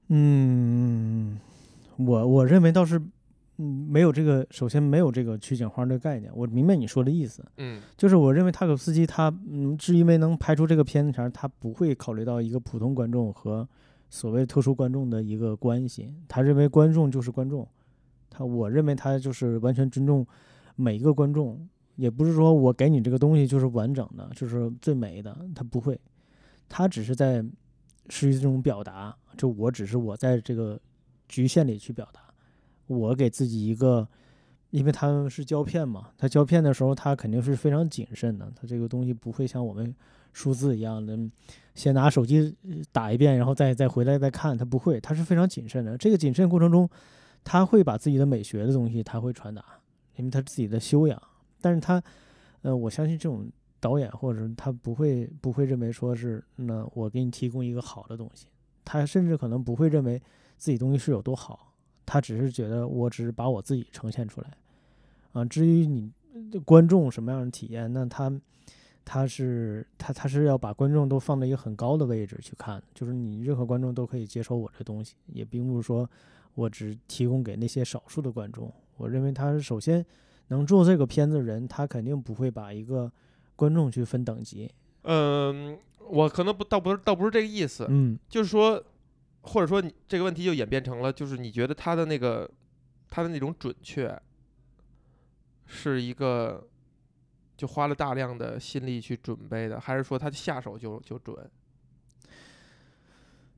[0.10, 1.40] 嗯，
[1.98, 3.02] 我我认为倒是，
[3.58, 6.32] 嗯，没有这个，首先没有这个取景花的概念。
[6.36, 13.68] 我明白你说的意思，嗯就是我认为塔可夫斯基他，嗯，至于没能拍出这个片子前儿，他不会考虑到一个普通观众和
[14.10, 16.14] 所谓特殊观众的一个关系。
[16.28, 17.68] 他认为观众就是观众，
[18.30, 20.26] 他我认为他就是完全尊重
[20.76, 25.98] 每一个观众，也不是说我给你这个东西就是完整的，就是最美的，他不会，
[26.68, 27.44] 他只是在
[28.10, 30.80] 是一种表达，就我只是我在这个
[31.30, 32.22] 局限里去表达，
[32.88, 34.08] 我给自己一个。
[34.72, 39.96] 因为他们是胶片嘛，他胶片的时候，他肯定是非常谨慎的，他这个东西不会像我们
[40.34, 41.18] 数字一样的，
[41.76, 42.54] 先拿手机
[42.92, 45.98] 打一遍，然后再再回来再看，他不会，他是非常谨慎的。
[45.98, 46.90] 这个谨慎过程中，
[47.42, 49.64] 他会把自己的美学的东西他会传达，
[50.18, 51.22] 因为他自己的修养，
[51.62, 52.04] 但是他，
[52.64, 58.48] 呃，我相信这种导演或者他不会不会认为说是那我给你提供一个好的东西，
[58.84, 60.22] 他甚至可能不会认为
[60.58, 61.75] 自己东西是有多好，
[62.06, 64.52] 他只是觉得我只是把我自己呈现出来。
[65.34, 68.32] 啊，至于你呃观众什么样的体验，那他
[69.04, 76.10] 他是他他是要把观众都放在一个很高的位置去看，就是你任何观众都可以接受我这东西，也并不是说
[76.54, 78.72] 我只提供给那些少数的观众。
[78.98, 80.06] 我认为他是首先
[80.48, 83.12] 能做这个片子的人，他肯定不会把一个
[83.56, 84.72] 观众去分等级。
[85.04, 85.78] 嗯，
[86.10, 88.82] 我可能不倒不是倒不是这个意思，嗯就是说，
[89.46, 92.50] 或者说你这个问题就演变成了，就是你觉得他的那个
[93.10, 94.20] 他的那种准确，
[95.66, 96.68] 是一个
[97.56, 101.50] 就花了大量的心力去准备的，还是说他下手就就准？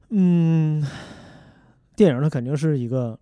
[0.09, 0.81] 嗯，
[1.95, 3.19] 电影它肯定是一个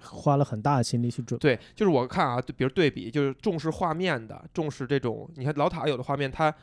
[0.00, 1.56] 花了很大的心力去准备。
[1.56, 6.54] 对，就是我看啊，就比如对比，就是重视画面的，重视这种，你看老塔有的画面，它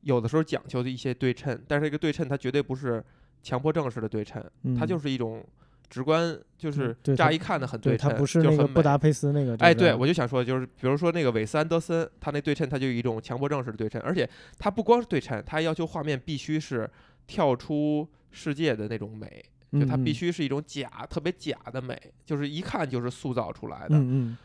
[0.00, 3.04] 有的时候讲究的一些对称，但是这个对称它绝对不是
[3.42, 4.42] 强迫症式的对称，
[4.78, 5.44] 它嗯就是一种
[5.88, 8.62] 直观，就是乍一看的很对，称，它不是就很美。
[8.62, 9.56] 那个布达佩斯那个。
[9.56, 16.88] 哎，对，我就想说，就是比如说那个韦斯安德森，他那对称，他就有一种强迫症式的对称，而且他不光是对称，他还要求画面必须是
[17.26, 24.36] 跳出世界的那种美，就它必嗯须是一种假、特别假的美，就是一看就是塑造出来的，嗯嗯，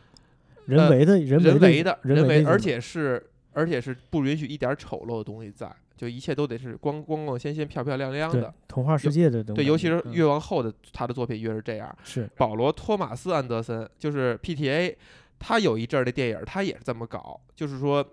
[0.66, 8.54] 人为的人人为的、人为，而的而且是而且是不允许一点儿丑陋的东西在，就一切都得是光光光鲜鲜、漂漂亮亮的。
[8.68, 9.62] 童话世界的东西。
[9.62, 11.96] 对，尤其是嗯越往后的他的作品越是这样。
[12.04, 14.96] 是保罗·托马斯·安德森，就是 PTA，
[15.40, 18.06] 他有一阵儿的电影，他也是这么搞，就是说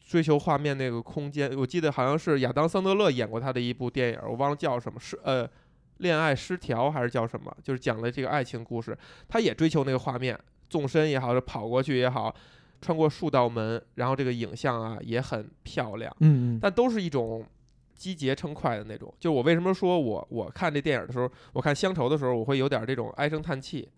[0.00, 1.56] 追求画面那个空间。
[1.56, 5.48] 我记得好像是亚当·桑德勒演过他的一部电影，我忘了叫什么，是呃，
[5.98, 7.56] 恋爱失调还是叫什么？
[7.62, 8.96] 就是讲了这个爱情故事，
[9.28, 12.34] 他也追求那个画面，纵深也好，跑过去也好，
[12.82, 16.14] 穿过数道门，然后这个影像啊也很漂亮。
[16.20, 17.46] 嗯嗯但都是一种
[17.94, 19.14] 击节称快的那种。
[19.18, 23.88] 就我为什么说我我看这电影的时候，我看乡愁的时候，我会有点这种唉声叹气。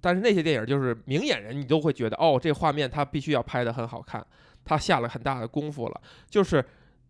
[0.00, 4.24] 但是那些电影就是明眼人，你都会觉得哦，这画面他必须要拍得很好看，
[4.64, 6.00] 他下了很大的功夫了。
[6.28, 6.64] 就是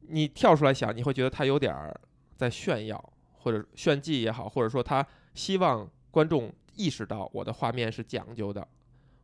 [0.08, 1.94] 你跳出来想，你会觉得他有点儿
[2.36, 8.66] 在炫耀，或者炫技也好，或者说他希望观众意识到我的画面是讲究的，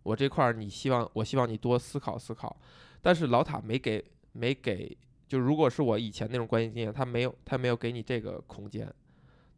[0.03, 2.57] 我这块儿你希望我希望你多思考思考。
[3.03, 8.93] 但是老塔没给没给，就如果是我以前那种观影经验，他没有他没有给你这个空间，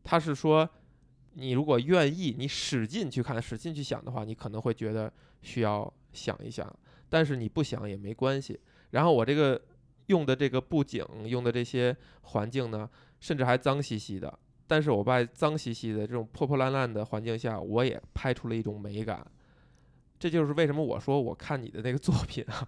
[0.05, 0.69] 他是说
[1.35, 6.71] 你如果愿意，你使劲去看，使劲去想的话，你可能会觉得需要想一想，
[7.09, 8.61] 但是你不想也没关系。
[8.91, 9.61] 然后我这个
[10.07, 19.27] 用的这个布景，用的这些环境呢，甚至还脏兮兮的，但是我在脏兮兮的这种破破烂烂的环境下，我也拍出了一种美感。
[20.23, 22.65] 这就是为什么我说我看你的那个作品啊，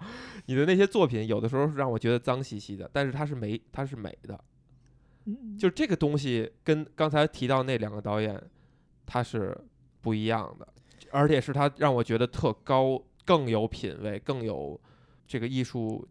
[0.46, 4.44] 你的那些作品有的时候是让我觉得脏兮兮的，但是它是美，它是美的。
[5.26, 8.42] 嗯就这个东西跟刚才提到那两个导演，
[9.06, 9.56] 他是
[10.00, 10.66] 不一样的，
[11.12, 14.80] 而且是他让我觉得特高，更有品位，更有
[15.28, 16.04] 这个艺术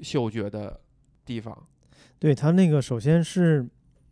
[0.00, 0.80] 嗅觉的
[1.26, 1.66] 地方。
[2.18, 3.68] 对他那个首先是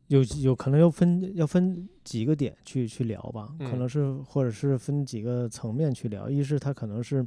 [0.09, 6.29] 有有可能要分要分几个点去去聊吧，可嗯能是或者是分几个层面去聊。
[6.29, 7.27] 一是他可能是，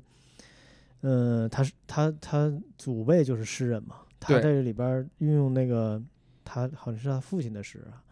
[1.02, 6.02] 呃，他是他他祖辈就是诗人嘛，他在这里边儿运用那个
[6.46, 8.04] 他好像是他父亲的诗啊，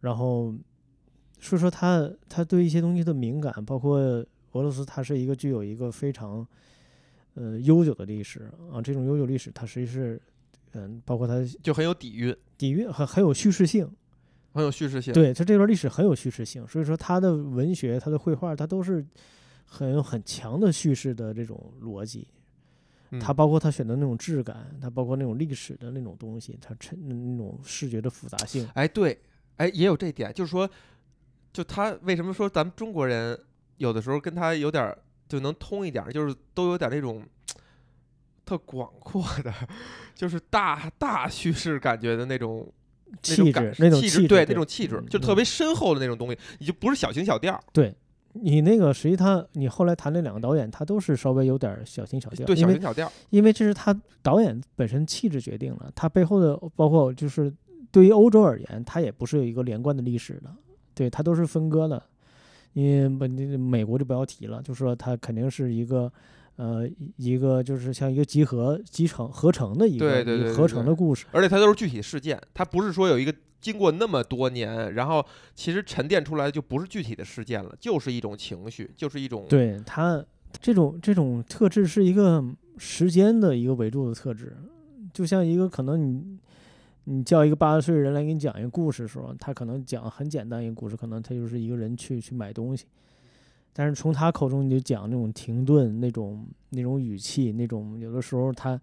[0.00, 0.54] 然后
[1.38, 3.98] 说说他他对一些东西的敏感，包括
[4.52, 6.46] 俄罗斯，它是一个具有一个非常
[7.34, 10.20] 呃悠久的历史啊，这种悠久历史它实际是
[10.72, 13.88] 嗯，包括它就很有底蕴，底蕴很很有叙事性。
[14.54, 15.12] 很有叙事性。
[15.12, 19.04] 对，它这段历史很有叙事性，所以说他的文学、他的绘画，它都是
[19.66, 22.26] 很有很强的叙事的这种逻辑。
[23.10, 28.68] 嗯，它包括他选的那种质感，它包括那种历史的那种东西，它衬那种视觉的复杂性。
[28.74, 29.20] 哎，对，
[29.56, 30.68] 哎，也有这点，就是说，
[31.52, 33.38] 就他为什么说咱们中国人
[33.76, 34.96] 有的时候跟他有点儿
[35.28, 37.22] 就能通一点儿，就是都有点儿那种
[38.44, 39.52] 特广阔的，
[40.14, 42.83] 就是大大叙事感觉的那种那
[43.22, 47.94] 气质那种气质对那种气质，嗯就特嗯别深厚的那种东西，你就不是小情小调儿，对
[48.32, 57.52] 你那个，实际他你后来谈那两个导演，他都是稍微有点儿小情小调，对小情小调，因为这是他导演本身气质决定了，他背后的包括就是
[57.92, 60.50] 对于欧洲而言，它也不是有一个连贯的历史的，
[60.94, 62.02] 对，它都是分割的。
[62.72, 66.12] 因为本地美国就不要提了，就说它肯定是一个
[66.56, 71.26] 呃一一个就是像一个集合集成合成的一个对对一个合对对对成的故事。
[71.32, 80.24] 而且它都是具体事件，它不是说有一个经过那么多年，然后其实沉淀出来的就不是具体的事件了，就是一种情绪，就是一种对它
[80.60, 82.44] 这种这种特质是一个
[82.78, 84.56] 时间的一个维度的特质，
[85.12, 86.38] 就像一个可能你
[87.04, 92.84] 你叫一个八十岁的人来给你讲一个故事的时候，他可能讲很简单一个故事，可能他就是一个人去去买东西，
[93.74, 98.80] 但是从他口中你就讲那种停顿、那种那种语气、那种有的时候他。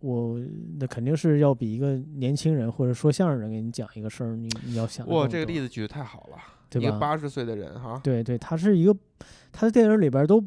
[0.00, 0.40] 我
[0.78, 6.36] 那肯定是要比一个年轻人或者说相声人给你讲一个事儿，你你要想得哇，这个例子举的太好了，
[6.70, 8.96] 对吧一个八十岁的人哈，对对，他是一个，
[9.50, 10.40] 他的电影里边儿都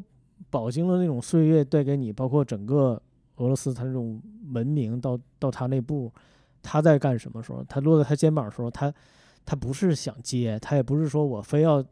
[0.48, 2.98] 饱经了那种岁月带给你，包括整个
[3.36, 4.18] 俄罗斯他这种
[4.52, 6.10] 文明到到他那步，
[6.62, 8.90] 他在干什么时候，他落在他肩膀的时候，他
[9.44, 11.84] 他不是想接，他也不是说我非要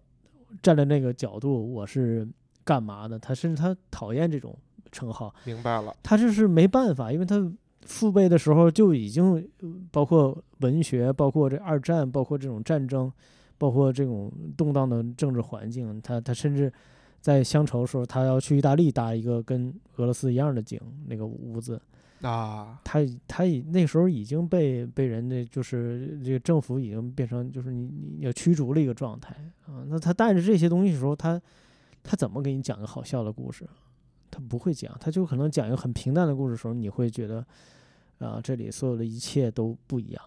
[0.63, 2.27] 站在那个角度我是
[2.65, 4.57] 干嘛的，他甚至他讨厌这种
[4.93, 7.51] 称号，明白了，他这是没办法，因为他
[7.83, 13.11] 父辈的时候就已经呃包括文学，包括这二战，包括这种战争，
[13.57, 16.73] 包括这种动荡的政治环境，他他甚至
[17.21, 21.81] 在乡愁的时候，他要去意大利搭一个跟俄罗斯一样的井那个屋子，
[22.23, 27.87] 啊，他他已那时候已经被被人的就是这个政府已经变成就是你
[28.19, 29.35] 你要驱逐了一个状态
[29.67, 31.41] 啊，那他带着这些东西时候，他
[32.03, 33.67] 他怎么给你讲个好笑的故事？
[34.31, 37.45] 他不会讲，他就可能讲一个很平淡的故事时候，你会觉得
[38.19, 40.23] 啊，这里所有的一切都不一样，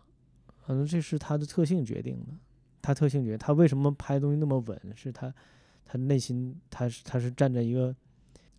[0.65, 2.33] 可能这是他的特性决定的。
[2.81, 5.33] 他特性决定他为什么拍东西那么稳，是他
[5.85, 7.95] 他内心他是他是站在一个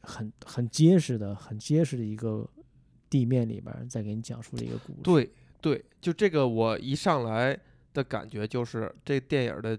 [0.00, 2.48] 很很结实的、很结实的一个
[3.14, 4.98] 地面里边儿，在给你讲述的一个故事。
[5.04, 7.56] 对对，就这个我一上来
[7.92, 9.78] 的感觉就是这电影儿的，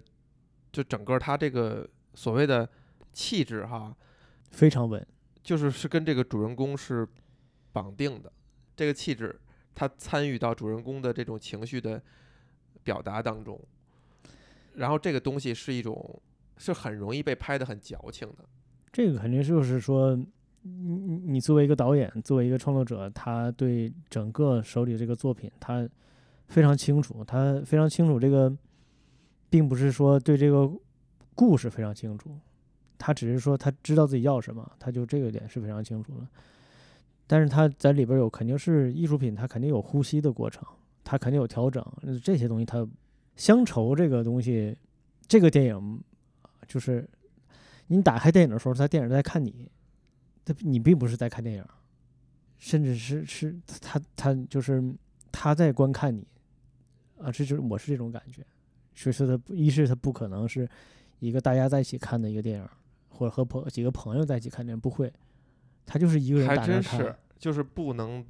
[0.72, 2.66] 就整个它这个所谓的
[3.12, 3.94] 气质哈，
[4.52, 5.06] 非常稳。
[5.44, 7.06] 就是是跟这个主人公是
[7.74, 8.32] 绑定的，
[8.74, 9.38] 这个气质
[9.74, 12.02] 他参与到主人公的这种情绪的
[12.86, 13.60] 表达当中，
[14.76, 16.22] 然后这个东西是一种
[16.56, 18.46] 是很容易被拍的很矫情的，
[18.94, 20.18] 这个肯定就是说，
[20.68, 25.88] 你你你作为一个导演，作为一个创作者，他对整个手里这个作品，他
[26.48, 28.52] 非常清楚，他非常清楚这个，
[29.50, 30.68] 并不是说对这个
[31.36, 32.32] 故事非常清楚，
[32.98, 36.28] 他只是说他知道自己要什么，他就这个点是非常清楚的。
[37.28, 40.64] 但是他在里边有肯定是艺术品，它肯定有呼吸的过程，
[41.04, 41.86] 它肯定有调整，
[42.24, 42.88] 这些东西它
[43.36, 44.76] 乡愁这个东西，
[45.28, 46.00] 这个电影
[46.68, 47.08] 就是
[47.88, 49.70] 你打开电影的时候，他电影在看你，
[50.46, 51.66] 他你并不是在看电影，
[52.58, 54.82] 甚至是是他他就是
[55.32, 56.26] 他在观看你，
[57.18, 58.46] 啊，这就是我是这种感觉，
[58.94, 60.70] 所以说他不一是他不可能是
[61.20, 62.70] 一个大家在一起看的一个电影，
[63.10, 65.12] 或者和朋几个朋友在一起看电影，不会，
[65.86, 68.24] 他就是一个人看，真是就是不能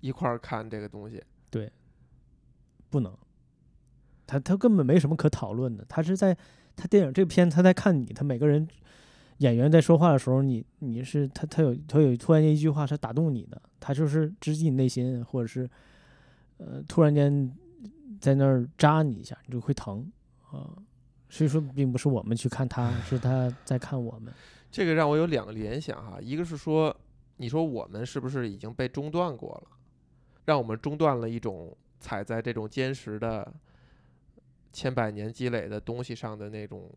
[0.00, 1.22] 一块儿看这个东西。
[1.50, 1.70] 对
[2.90, 3.16] 不能，
[4.26, 6.36] 他他根本没什么可讨论的，他是在
[6.76, 8.66] 他电影这片他在看你，他每个人
[9.40, 15.68] 演员在说话的时候，你你是他他有他有突然间一句话是打动你的，他就是直击你内心，或者是
[16.58, 17.50] 呃突然间
[18.20, 20.10] 在那儿扎你一下，你就会疼
[20.50, 20.76] 啊。
[21.30, 24.34] 所以说，并不是我们去看他，是他在看我们。
[24.70, 26.94] 这个让我有两个联想哈，一个是说，
[27.36, 29.76] 你说我们是不是已经被中断过了，
[30.44, 33.54] 让我们中断了一种踩在这种坚实的
[34.72, 36.92] 千百年积累的东西上的那种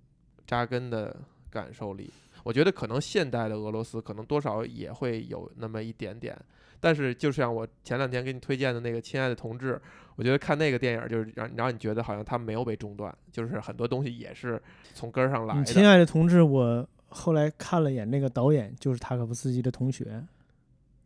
[0.45, 1.15] 扎根的
[1.49, 2.11] 感受力。
[2.43, 6.37] 我觉得可能现代的俄罗斯可能多少也会有那么一点点，
[6.79, 9.73] 但是就像我前两天给你推荐的那个《亲爱的同志》，
[10.15, 14.61] 我觉得看那个电影就是让让你觉得好像他没有被中断，就是很多东西也是
[14.93, 15.63] 从根儿上来的。
[15.63, 20.21] 亲爱的同志，我后来看了眼那个导演，就是塔可夫斯基的同学，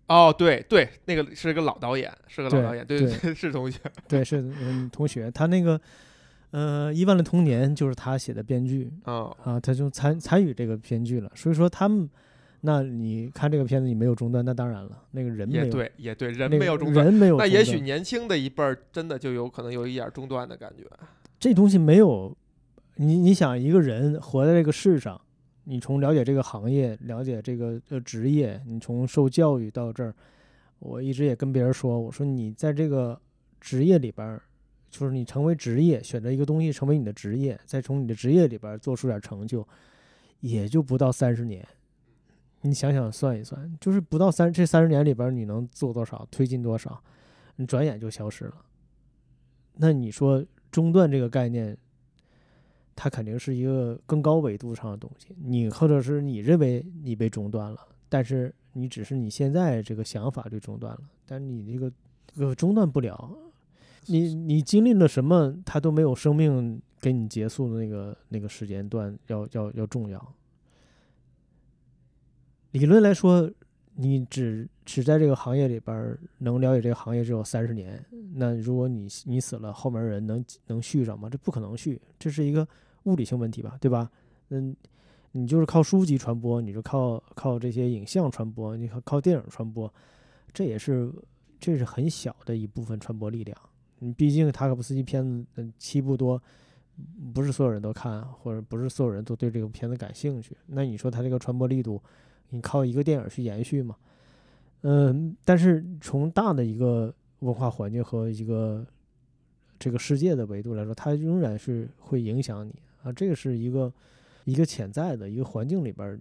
[0.07, 3.79] 哦，对对，那个是个老导演，是个老导演，对对对， 是同学。
[4.07, 5.79] 对，是嗯同学，他那个
[6.51, 12.09] 呃《伊万的童年》就是他写的编剧嗯，啊，他就参参与这个编剧了，所以说他们，
[12.61, 17.05] 那你看这个片子你没有中断，那当然了，那个人没有，也对，也对，人那个没有中断。
[17.05, 20.83] 人没有，那也许年轻的一辈儿真的就有可能有一点儿中断的感觉。
[21.39, 22.35] 这东西没有，
[22.95, 25.19] 你你想一个人活在这个世上，
[25.65, 30.15] 你从了解这个行业，了解这个呃职业，你从受教育到这儿，
[30.79, 33.19] 我一直也跟别人说，我说你在这个
[33.59, 34.41] 职业里边儿，
[34.97, 39.65] 就是你成为职业，选择一个东西成为你的职业，再从你的职业里边做出点成就，
[40.39, 41.63] 也就不到三十年。
[42.61, 46.99] 你想想算一算，就是不到三这三十年里边，你能做多少，推进多少，
[47.57, 48.55] 你转眼就消失了。
[49.75, 51.77] 那你说中断这个概念，
[52.95, 55.27] 它肯定是一个更高维度上的东西。
[55.37, 61.91] 你或者是你认为你被中断了，但是你只是你现在这个想法被中断了，但你这个
[62.25, 63.37] 这个中断不了。
[64.07, 70.33] 你你经历了什么，它都没有生命给你结束的那个那个时间段要要要重要。
[72.71, 73.49] 理论来说，
[73.95, 78.03] 你只只在这个行业里边能了解这个行业只有三十年，
[78.35, 81.29] 那如果你你死了，后面人能能续上吗？
[81.29, 82.67] 这不可能续，这是一个
[83.03, 84.11] 物理性问题吧，对吧？
[84.49, 84.75] 嗯，
[85.31, 89.91] 你就是靠书籍传播，你就靠靠这些影像传播，你靠靠电影传播，
[90.53, 91.11] 这也是
[91.59, 93.57] 这是很小的一部分传播力量。
[93.99, 96.41] 你毕竟塔可夫斯基片子嗯七部多，
[97.33, 100.55] 不是所有人都看，或者不是所有人都对这个片子感兴趣。
[100.67, 102.01] 那你说他这个传播力度，
[102.49, 103.95] 你靠一个电影去延续吗？
[104.81, 108.85] 嗯，但是从大的一个文化环境和一个
[109.79, 113.11] 这个世界的维度来说，它仍然是会影响你啊。
[113.11, 113.91] 这个是一个
[114.45, 116.19] 一个潜在的一个环境里边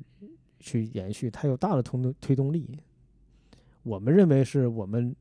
[0.59, 2.79] 去延续，它有大的推动推动力。
[3.83, 5.15] 我们认为是我们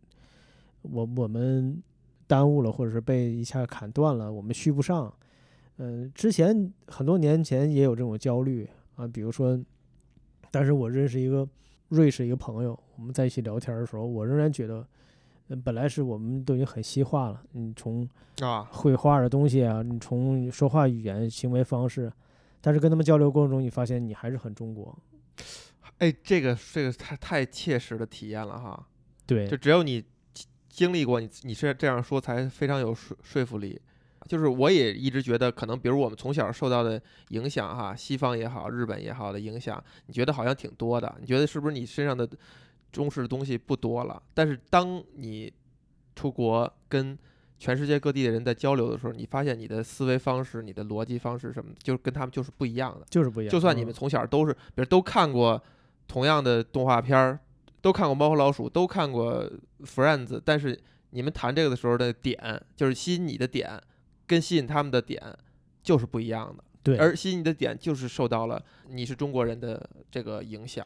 [0.82, 1.84] 我我们
[2.28, 5.14] 耽误了，或者是被一下砍断了，我们续不上。
[5.78, 9.60] 嗯、之前很多年前也有这种焦虑啊，比如说，
[10.50, 11.48] 但是我认识一个
[11.90, 14.88] 瑞士一个朋友，我们在一起聊天的时候，我仍然觉得，
[15.50, 18.08] 嗯，本来是我们都已经很西化了，你从
[18.40, 22.12] 啊，绘画的东西啊，你从说话语言、行为方式，
[22.62, 24.98] 但是跟他们交流过程中，你发现你还是很中国。
[25.98, 28.88] 哎，这个这个太太切实的体验了哈。
[29.26, 30.04] 对就只有你
[30.76, 33.80] 经经历过，你你是这样说才非常有说说服力。
[34.28, 37.00] 就是我也一直觉得，可能比如我们从小受到的
[37.30, 41.16] 影响哈，西方也好，日本也好的影响，你觉得好像挺多的。
[41.20, 42.28] 你觉得是不是你身上的
[42.92, 44.22] 中式的东西不多了？
[44.34, 45.54] 但是当你
[46.16, 47.18] 出国跟
[47.60, 53.06] 全世界各地的人在交流的时候，你发现你的思维方式、你的逻辑方式什么的，就是跟他们就是不一样的。
[53.10, 53.52] 就是不一样。
[53.52, 55.62] 就算你们嗯从小都是，比如都看过
[56.08, 57.40] 同样的动画片儿，
[57.86, 59.46] 都看过《猫和老鼠》，都看过
[59.84, 60.76] 《Friends》，但是
[61.12, 63.80] 你们谈这个的时候的点，就是吸引你的点，
[64.26, 65.22] 跟吸引他们的点
[65.84, 66.64] 就是不一样的。
[66.82, 68.60] 对，而吸引你的点就是受到了
[68.90, 70.84] 你是中国人的这个影响。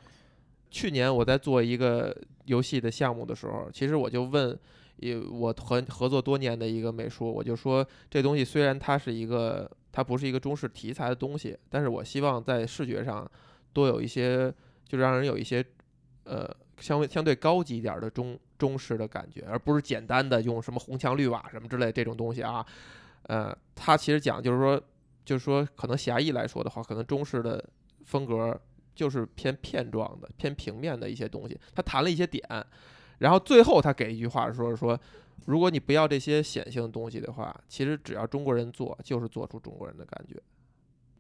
[0.70, 4.60] 去年我在做一个游戏的项目的时候，其实我就问，
[4.98, 13.26] 也我和合作多年的一个美术，我就说这东西虽然它是一个，它不是一个中式题材的东西，但是我希望在视觉上
[13.72, 14.54] 多有一些，
[14.86, 15.64] 就让人有一些，
[16.26, 16.46] 呃，
[16.80, 22.66] 相对相对高级一点的中中式的感觉，而不是简单的用什么红墙绿瓦什么之类这种东西啊。
[23.24, 24.82] 呃，它其实讲就是说，
[25.24, 27.64] 就是说可能狭义来说的话，可能中式的
[28.06, 28.60] 风格
[28.96, 31.60] 就是偏片状的、偏平面的一些东西。
[31.76, 32.44] 他谈了一些点，
[33.20, 35.00] 然后最后他给一句话说说，
[35.46, 40.42] 如果你不要这些显性的东西的话，其实只要中国人做，就是做出中国人的感觉。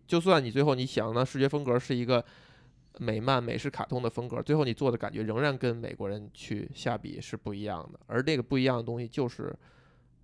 [0.07, 2.25] 就算你最后你想呢，视觉风格是一个
[2.99, 7.99] 美漫、美式卡通的风格，最后你做的感觉仍然跟美国人去下笔是不一样的。
[8.07, 9.55] 而这个不一样的东西，就是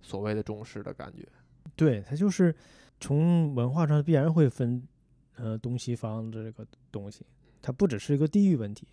[0.02, 1.26] 所谓的中式的感觉。
[1.74, 2.54] 对，它就是
[3.00, 4.82] 从文化上必然会分，
[5.36, 7.24] 呃，东西方的这个东西，
[7.62, 8.86] 它不只是一个地域问题，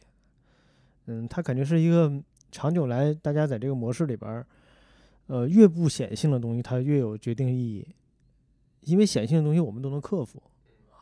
[1.08, 2.12] 嗯，它肯定是一个
[2.52, 4.48] 长久来大家在这个模式里边儿，
[5.28, 7.88] 呃，越不显性的东西，它越有决定意义，
[8.82, 10.42] 因为显性的东西我们都能克服，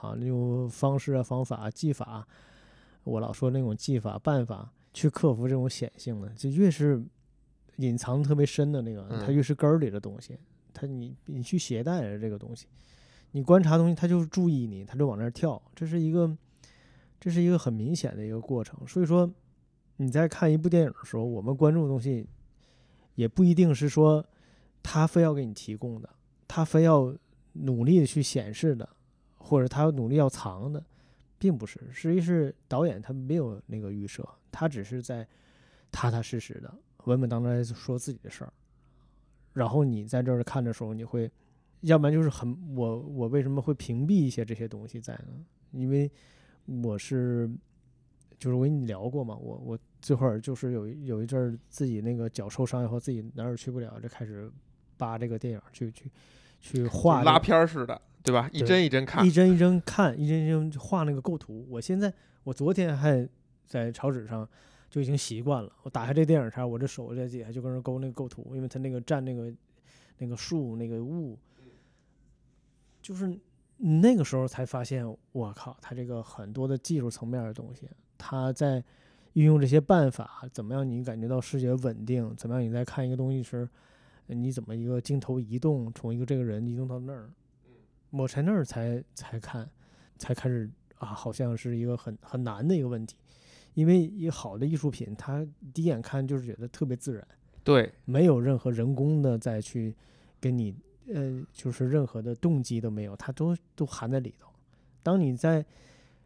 [0.02, 2.28] 啊，那种方式啊、方法、技法，
[3.04, 7.04] 我老说那种技法、办法去克服这种显性的，就越是
[7.78, 10.38] 隐藏特别深的那个，它嗯越是根儿里的东西。
[10.74, 12.66] 它你你去携带这个东西，
[13.32, 16.38] 你观察东西，它就注意你，它就往那儿跳，这是一个
[17.20, 18.80] 这是一个很明显的一个过程。
[18.88, 19.30] 所以说
[19.98, 22.26] 你在看一部电影的时候，我们关注的东西
[23.16, 24.26] 也不一定是说
[24.82, 26.10] 他非要给你提供的，
[26.48, 27.14] 他非要
[27.54, 28.88] 努力的去显示的，
[29.36, 30.82] 或者他努力要藏的，
[31.42, 31.82] 并不是。
[31.92, 35.28] 实际是导演他没有那个预设，他只是在
[35.92, 36.72] 踏踏实实的、
[37.06, 38.54] 稳稳当当的说自己的事儿。
[39.54, 41.30] 然后你在这儿看的时候，你会，
[41.82, 45.44] 要不然就是很我我为什么会屏蔽一些这些东西在呢？
[45.72, 46.10] 因为
[46.66, 47.50] 我是
[48.38, 54.50] 就是我跟你聊过嘛，我我这会儿就是有有一阵儿自己那个脚受伤以后，自己哪儿也去不了，就开始
[54.96, 56.10] 扒这个电影去去
[56.62, 58.50] 去画这个拉片儿似的，对吧？
[58.54, 61.66] 一帧一帧看一，帧一帧看，一帧一帧画那个构图。
[61.70, 62.14] 我现在
[62.44, 63.28] 我昨天还
[63.66, 64.48] 在草纸上
[64.90, 65.72] 就已经习惯了。
[65.84, 69.52] 我打开这电影前，我这手在底下就跟那勾那个构图，因为它那个占那个
[70.20, 71.38] 那个树那个雾，
[73.02, 73.40] 就是
[73.78, 78.84] 那个时候才发现，我靠，它这个很多的技术层面的东西，它在
[79.34, 82.36] 运用这些办法，怎么样你感觉到视觉稳定？
[82.36, 83.68] 怎么样你在看一个东西时，
[84.28, 87.32] 呃你怎么一个镜头移动，从一个这个人移动到那儿？
[88.12, 89.70] 我在那儿才才看，
[90.18, 93.16] 才开始啊，好像是一个很很难的一个问题，
[93.74, 97.28] 因为一个好的艺术品，它第一眼看就是觉得特别自然，
[97.64, 99.96] 对，没有任何人工的再去
[100.40, 100.76] 给你
[101.08, 104.50] 呃，就是任何的动机都没有，它都都含在里头。
[105.02, 105.66] 当你再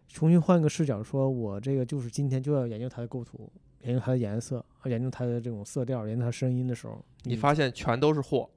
[0.08, 3.52] 重新换个视角，说我这个就是今天就要研究它的构图，
[3.84, 8.50] 研究它的颜色，研究它的这种色调，研究它声音的时候，你发现全都是货，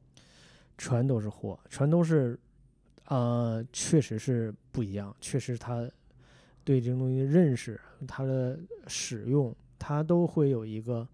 [0.76, 2.38] 全都是货，全都是，
[3.08, 5.88] 呃，确实是不一样，确实他
[6.64, 11.06] 对这个东西的认识，它的使用，他都会有一个，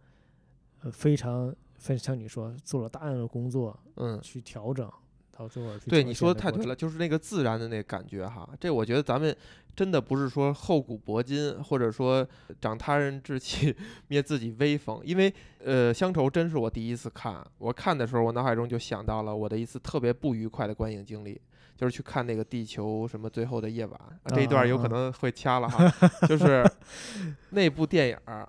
[0.83, 4.91] 呃，非常非像你说做了大量的工作嗯，去调整，
[5.31, 8.49] 到最后对，你说的太对了，就是那个自然的那个感觉哈。
[8.59, 9.37] 这我觉得咱们
[9.77, 12.27] 真的不是说厚古薄今，或者说
[12.61, 13.73] 长他人志气
[14.09, 15.01] 灭自己威风。
[15.05, 15.33] 因为
[15.65, 21.41] 呃，乡愁真是我第一次看，我看的时候，我脑海中就想到了我的一次特别不愉快的观影经历，
[21.77, 26.65] 就是去看那个《地球什么最后的夜晚》啊这一段有可能会掐了哈，就是
[27.51, 28.49] 那部电影儿，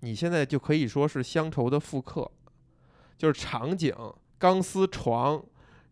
[0.00, 2.30] 你现在就可以说是乡愁的复刻，
[3.16, 3.94] 就是场景、
[4.38, 5.42] 钢丝床。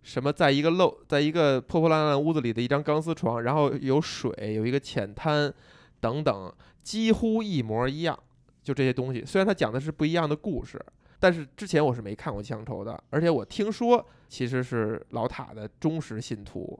[0.02, 5.52] 什么，在一个漏，在一个破破烂烂屋子里的一张钢丝床，然后有水，有一个浅滩，
[5.98, 8.16] 等等，几乎一模一样。
[8.62, 10.80] 就这些东西，虽然它讲的是不一样的故事，
[11.18, 16.78] 但是之前我是没看过《乡愁》的，而且我听说其实是老塔的忠实信徒。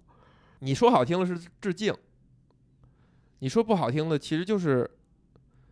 [0.60, 1.94] 你说好听的是致敬，
[3.40, 4.90] 你说不好听的其实就是，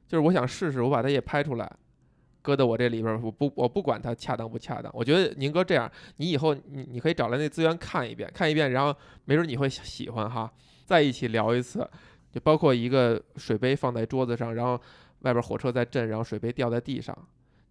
[0.07, 1.71] 就是我想试试，我把它也拍出来，
[2.43, 4.93] 搁到我这里边，我不我不管它恰当不恰当。
[4.95, 8.95] 我觉得宁哥这样，你以后你你可以找来那资源看一遍，看一遍，然后
[9.25, 10.53] 没准你会喜欢哈，
[10.85, 11.89] 再一起聊一次，
[12.31, 14.79] 就包括一个水杯放在桌子上，然后
[15.21, 17.17] 外边火车在震，然后水杯掉在地上，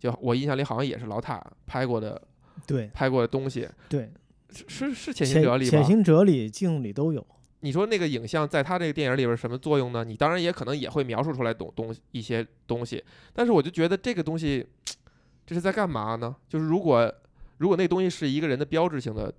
[0.04, 2.22] 就我印象里好像也是老塔拍过的
[2.68, 4.12] 对拍过的东西，对，
[4.50, 5.84] 是是是潜行者里吧潜？
[5.86, 7.26] 行者里、镜里都有。
[7.62, 10.04] 你说那个影像在他这个电影里边什么作用呢？
[10.04, 13.02] 你当然也可能也会描述出来东东一些东西，
[13.32, 14.68] 但是我就觉得这个东西，
[15.46, 16.36] 这是在干嘛呢？
[16.50, 17.10] 就是如果
[17.60, 19.34] 如果那东西是一个人的标志性的，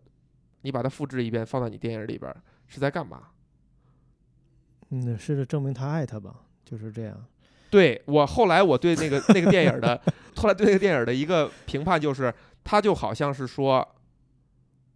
[0.62, 2.34] 你把它复制一遍放在你电影里边
[2.68, 3.24] 是在干嘛？
[4.88, 7.22] 嗯，是证明他爱他吧，就是这样。
[7.74, 10.00] 对我后来我对那个那个电影的，
[10.36, 13.84] 后来对那个电影的一个评判就是，他就好像是说，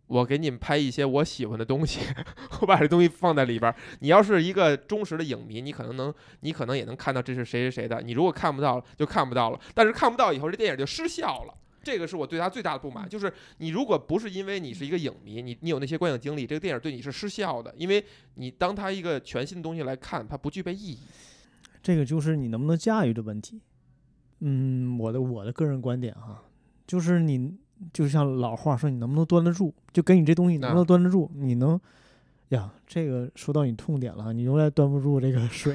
[0.06, 1.98] 我给你们拍一些我喜欢的东西，
[2.62, 3.74] 我把这东西放在里边儿。
[3.98, 8.00] 你要是一个忠实的影迷，你可能能，你可能也能看到这是谁谁谁的。
[8.00, 9.58] 你如果看不到，就看不到了。
[9.74, 11.54] 但是看不到以后，这电影就失效了。
[11.82, 18.04] 这个是我对他最大的不满，就是你如果不是因为你是一个影迷，你你有那些观影经历，这个电影对你是失效的，因为
[18.34, 20.98] 你当它一个全新的东西来看，它不具备意义。
[21.88, 23.62] 这个就是你能不能驾驭的问题。
[24.40, 26.42] 嗯，我的我的个人观点哈，
[26.86, 27.56] 就是你
[27.94, 31.80] 就像老话说，你能不能端得住，就给你这东西能不能端得住，你能
[32.50, 35.74] 呀，这个说到你痛点了，你永远端不住这个水，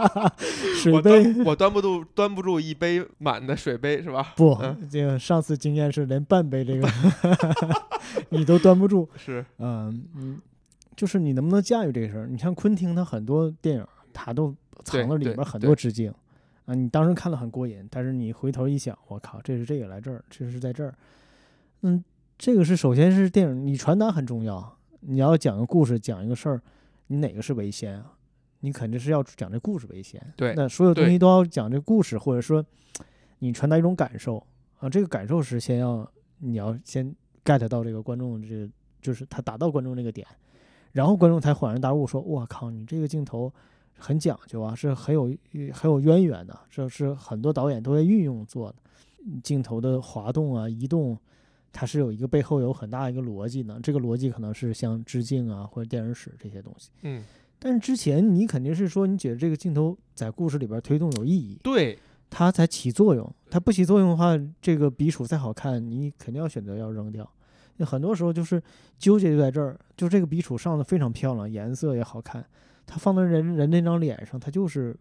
[0.80, 4.32] 水我杯端我端不住端不住一杯满的水杯是吧？
[4.38, 6.88] 不嗯，这个上次经验是连半杯这个
[8.30, 10.40] 你都端不住，是，嗯嗯，
[10.96, 12.26] 就是你能不能驾驭这个事儿？
[12.26, 16.12] 你像昆汀他很多电影，他都藏了里对边很多致敬。
[16.64, 20.94] 啊，你当时看了很过瘾，但是你回头一想，我靠，这是这个来这儿，这是在这儿，
[21.82, 22.02] 嗯，
[22.36, 26.60] 这个是首先是电影，你传达很重要，你要讲个故事，讲一个事儿，
[27.06, 28.12] 你哪个是为先啊？
[28.60, 32.64] 你肯定是要讲这故事为先，对那所有东西都要讲这故事，或者说
[33.38, 34.44] 你传达一种感受。
[34.78, 37.14] 啊，这个感受是先要你要先
[37.44, 38.70] get 到这个观众这个，
[39.00, 40.26] 就是他达到观众那个点，
[40.92, 43.52] 然后观众才恍然大悟，说：“我靠，你这个镜头
[43.98, 45.24] 很讲究啊，是很有
[45.72, 48.76] 很有渊源的，这是很多导演都在运用做的。
[49.42, 51.18] 镜头的滑动啊、移动，
[51.72, 53.80] 它是有一个背后有很大一个逻辑的。
[53.80, 56.90] 这个逻辑可能是像致敬啊或者电影史这些东西。
[57.02, 57.24] 嗯，
[57.58, 61.98] 但是之前你肯定是说，你觉得这个镜头在故事里边推动有意义，对，
[62.30, 63.28] 它才起作用。
[63.50, 67.28] 它不起作用的话，这个笔触再好看，你肯定要选择要扔掉。
[67.78, 68.62] 那很多时候就是
[68.96, 72.46] 纠结就在这儿，就这个笔触上的非常漂亮，颜色也好看，
[72.86, 74.96] 它放在人人那张脸上，它就是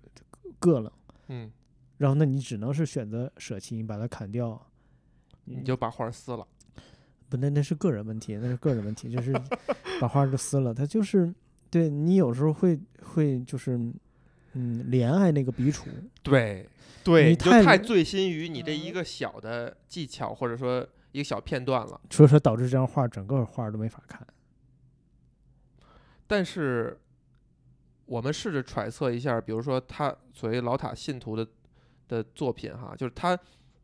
[0.59, 0.91] 个冷。
[1.27, 1.51] 嗯，
[1.97, 4.59] 然后那你只能是选择舍弃，你把它砍掉，
[5.45, 6.47] 你就把画撕了。
[7.29, 9.33] 不，那那是个人问题，那是个人问题，就是
[10.01, 10.73] 把画都撕了。
[10.73, 11.33] 它就是
[11.69, 13.77] 对你有时候会会就是
[14.53, 15.89] 嗯怜爱那个笔触，
[16.21, 16.67] 对，
[17.03, 21.99] 对，就太太醉心于你这一个小的技巧，或者说一个小片段了。
[22.09, 24.25] 所以说导致这张画整个画都没法看。
[26.27, 26.99] 但是，
[28.05, 31.47] 我们试着揣测一下，比如说他所谓老塔信徒的
[32.07, 33.37] 的作品哈，就是他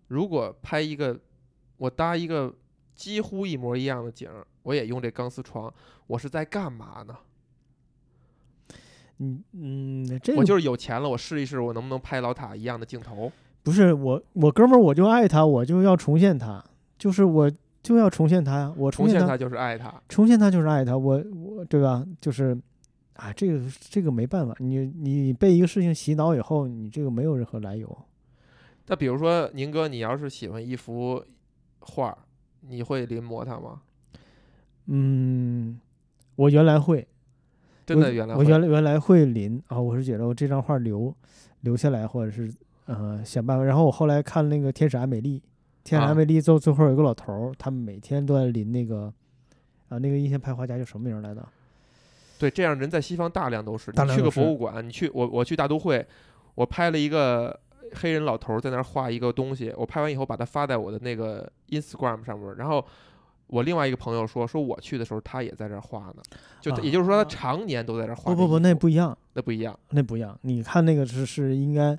[0.07, 1.19] 如果拍一个，
[1.77, 2.53] 我搭一个
[2.95, 5.73] 几乎一模一样的景儿，我也用这钢丝床，
[6.07, 7.17] 我是在干嘛呢？
[9.23, 13.31] 嗯嗯，这个我就是有钱了，我试一试，我能不能拍老塔一样的镜头？
[13.63, 16.63] 不是我我哥们儿，我就爱他，我就要重现他，
[16.97, 17.51] 就是我
[17.83, 19.93] 就要重现他呀，我重现他就是爱他。
[20.09, 22.03] 重现他就是爱他，我我对吧？
[22.19, 22.59] 就是，
[23.15, 28.05] 啊，这个这个没办法，你你被一个事情洗脑以后，你这个没有任何来由。
[28.87, 31.23] 那比如说，宁哥，你要是喜欢一幅
[31.79, 32.17] 画儿，
[32.61, 33.81] 你会临摹它吗？
[34.87, 35.79] 嗯，
[36.35, 37.07] 我原来会，
[37.85, 41.15] 真的原来会我原来原来会临啊，我是觉得我这张画留
[41.61, 42.51] 留下来，或者是
[42.85, 43.63] 呃想办法。
[43.63, 45.39] 然后我后来看那个《天使爱美丽》，
[45.83, 49.13] 《天使啊爱美丽》最后最后有个老头儿，他们每天都在临那个
[49.89, 51.47] 啊那个印象派画家叫什么名儿来着？
[52.41, 53.91] 对，这样人在西方大量都是。
[53.91, 56.03] 你去个大量都是博物馆，你去我我去大都会，
[56.55, 57.55] 我拍了一个
[57.93, 62.83] 黑人老头儿在那儿画一个东西，我拍完以后把它发在我的那个 Instagram 上面儿，然后
[63.45, 66.23] 我另外一个朋友说，说我去的时候他也在这儿画呢，
[66.59, 68.33] 就、啊也就是说他常年都在这儿画。
[68.33, 69.77] 不不不，那不一样，那不一样。
[69.89, 70.35] 那不一样。
[70.41, 71.95] 你看那个是是应该，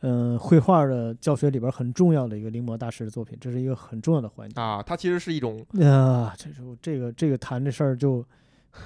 [0.00, 4.60] 嗯、绘画的教学里边很重要的一个临摹大师的作品，这是一个很重要的环节。
[4.60, 8.22] 啊，它其实是一种啊，这就这个这个谈这事儿就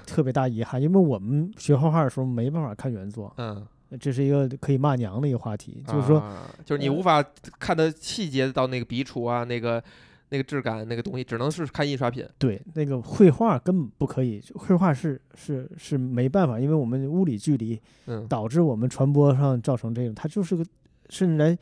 [0.07, 3.67] 特别大遗憾，因为我们学画画的时候没办法看原作，嗯，
[3.99, 7.25] 这是一个可以骂娘的一个话题，就是说，啊、就是你呃无法
[7.59, 9.83] 看的细节到那个笔触啊，那个
[10.29, 12.27] 那个质感那个东西，只能是看印刷品。
[12.39, 20.65] 对那个绘画根本不可以，绘画是是是没办法，因为我们物理距离嗯，导致我们传播上造成这种，它就是个
[21.09, 21.59] 甚至连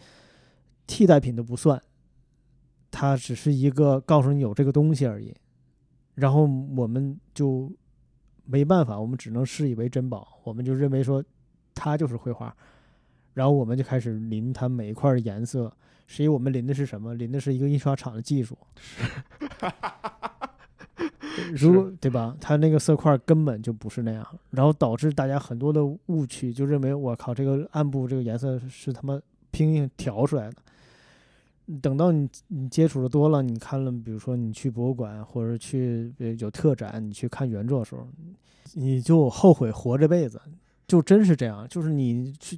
[0.87, 1.81] 替代品都不算，
[2.91, 5.33] 它只是一个告诉你有这个东西而已，
[6.14, 7.70] 然后我们就
[8.47, 11.22] 没办法，我们只能视以为珍宝，我们就认为说
[11.74, 12.55] 它就是绘画，
[13.34, 15.70] 然后我们就开始临它每一块儿颜色，
[16.07, 17.14] 实际我们临的是什么？
[17.14, 18.57] 临的是一个印刷厂的技术。
[21.53, 22.34] 如果对吧？
[22.40, 29.20] 它那个色块根本就不是那样，然后导致大家很多的误区，就认为我靠，这个暗部这个颜色是他妈
[29.51, 30.57] 拼命调出来的。
[31.82, 38.06] 等到你你接触的多了，你看了，比如说你去博物馆或者去有特展，你去看原作的时候，
[38.74, 40.40] 你就后悔活这辈子，
[40.86, 42.56] 就真是这样，就是你去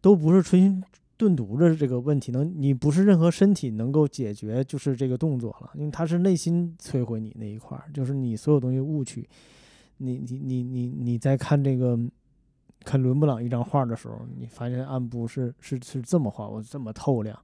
[0.00, 0.82] 都不是春心
[1.18, 9.28] 顿读的这个问题，能你不是任何身体能够解决，就是这个动作了，因为它是内心摧毁你那一块儿，就是你所有东西误区，
[9.98, 11.98] 你你你你你在看这个
[12.84, 17.38] 看伦勃朗一张画的时候，你发现暗部是是是这么画，我这么透亮。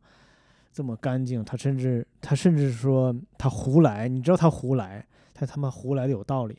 [0.73, 6.59] 这么干净，他甚至他甚至说他胡来，你知道他胡来，他他妈胡来的有道理。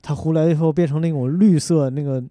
[0.00, 2.22] 他胡来以后变成那种绿色，那个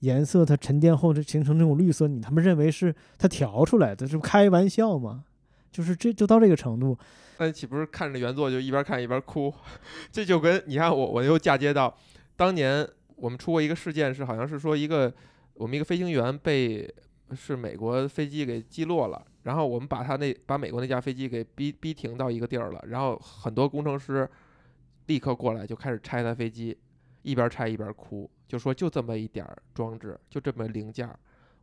[0.00, 5.24] 颜色它沉淀后就形成那种绿色，你他妈认为是他调出来的，这不开玩笑吗？
[5.70, 6.98] 就是这就到这个程度，
[7.38, 9.54] 那岂不是看着原作就一边看一边哭？
[10.10, 11.96] 这就跟你看我我又嫁接到
[12.36, 12.86] 当年
[13.16, 15.10] 我们出过一个事件，是好像是说一个
[15.54, 16.92] 我们一个飞行员被
[17.34, 24.28] 是美国飞机给击落了，然后我们把他那把美国那架飞机给逼逼停到一个地儿了，然后很多工程师
[25.06, 26.76] 立刻过来就开始拆他飞机，
[27.22, 31.08] 一边拆一边哭，就说就这么一点儿装置，就这么零件。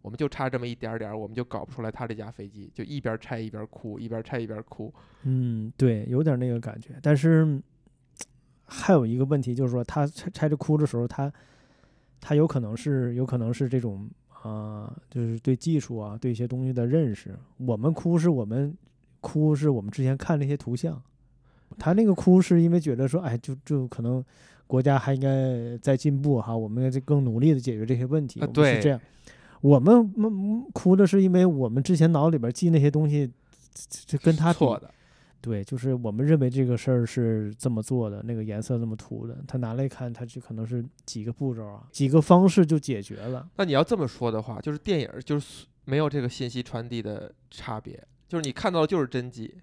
[0.01, 4.93] 我们就差这么一点点儿，我们就搞不出来他这架飞机，就一边拆一边哭，一边拆一边哭。
[5.23, 6.97] 嗯，对，有点那个感觉。
[7.03, 7.61] 但是
[8.63, 11.29] 还有一个问题就是说，他拆拆着哭的时候，他
[12.21, 14.09] 他有可能是有可能是这种
[14.41, 17.37] 啊、就是对技术啊，对一些东西的认识。
[17.57, 18.73] 我们哭是我们
[19.19, 21.01] 哭是我们之前看那些图像，
[21.77, 24.23] 他那个哭是因为觉得说，哎，就就可能
[24.65, 28.39] 国家还应该在进步哈，我们要更努力的解决这些问题。
[28.39, 28.99] 啊我们是这样。
[29.61, 33.29] 我们嗯哭的是因为我们之前脑里边记那些东西，
[33.73, 34.89] 这这跟他比错的，
[35.41, 43.49] 对，就是我们认为这个事儿是这么做的，那个颜色这么涂的，他拿来看，他就可能是几个步骤啊，几个方式就解决了。
[43.55, 49.55] 那你要这么说的话，就是电影就是没有这个信息传递的差别，就是你看到的就是真迹。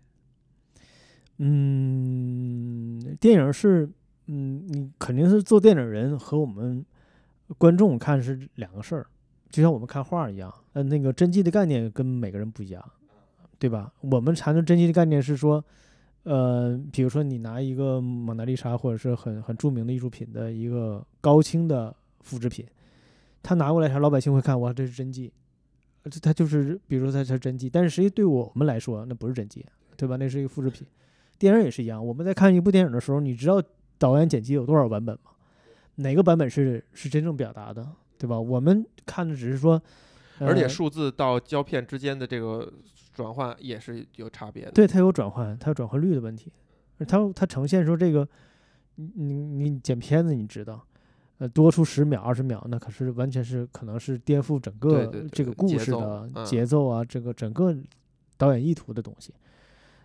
[1.39, 3.87] 嗯，电影是，
[4.29, 6.83] 嗯，你肯定是做电影人和我们
[7.59, 9.07] 观众看是两个事儿，
[9.51, 12.83] 就像我们看画儿一样，呃，那个真迹的概念跟每个人不一样，
[13.59, 13.93] 对吧？
[14.01, 15.65] 我们谈的真迹的概念是说，
[16.25, 22.67] 呃，比如说你拿一个蒙娜丽莎或者是很很著名的艺术品的一个高清的复制品，
[23.43, 25.33] 他拿过来啥，老百姓会看，哇，这是真迹，
[26.03, 29.65] 呃这他就是，比如说他是真迹，但是实际对我们来说，那不是真迹，
[29.97, 30.17] 对吧？
[30.17, 30.87] 那是一个复制品。
[31.39, 33.63] 电影也是一样，我们在看一部电影的时候，你知道
[33.99, 35.31] 导演剪辑有多少版本吗？
[35.97, 37.87] 哪个版本是是真正表达的，
[38.19, 38.39] 对吧？
[38.39, 39.81] 我们看的只是说，
[40.39, 42.73] 呃而且数字到胶片之间的这个
[43.17, 44.73] 转换也是有差别的。
[44.73, 46.53] 对它有转换，它有转换率的问题，
[46.99, 48.29] 而它它呈现说这个，
[48.97, 49.35] 你你
[49.71, 50.87] 你剪片子你知道，
[51.39, 57.75] 呃，多出十秒二十秒，那可是完全是可能是颠覆整个这个故事的嗯节奏啊，这个整个
[58.37, 59.33] 导演意图的东西。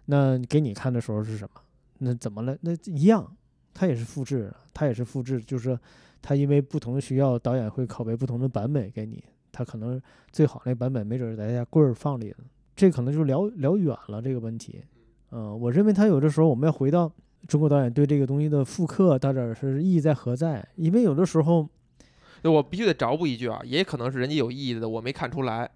[0.06, 1.62] 那给你看的时候是什么？
[1.98, 2.58] 那怎么了？
[2.62, 3.36] 那一样，
[3.74, 5.78] 它也是复制，它也是复制，就是说
[6.22, 10.02] 它因为不同的需要，导演会拷贝不同的版本给你，它可能
[10.32, 12.38] 最好那版本没准儿在家柜儿放里了，
[12.76, 14.84] 这可能就是聊聊远了这个问题。
[15.32, 17.12] 嗯，我认为他有的时候我们要回到
[17.48, 20.68] 中国导演对这个东西的复刻，到底是意义在何在？
[20.76, 21.68] 因为有的时候，
[22.42, 25.70] 对我必须得着补一句啊，也可能是人家有意义的，我没看出来，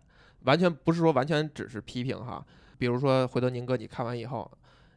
[0.43, 2.45] 完全不是说完全只是批评哈。
[2.77, 4.49] 比如说，回头宁哥你看完以后，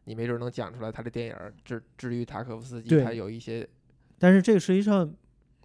[0.04, 3.68] 你没准能讲出来他的电影儿至至于塔可夫斯基对他有一些
[4.18, 5.08] 但是这个实际上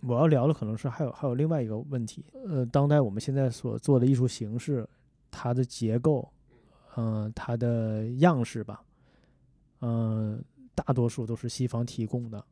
[0.02, 4.88] 我要聊的可能是还有还有另外一个问题，呃，当代我们现在所做的艺术形式，
[5.36, 6.32] 它的结构，
[6.96, 8.84] 嗯、它的样式吧，
[9.82, 10.40] 嗯、
[10.76, 12.46] 大多数都是西方提供的。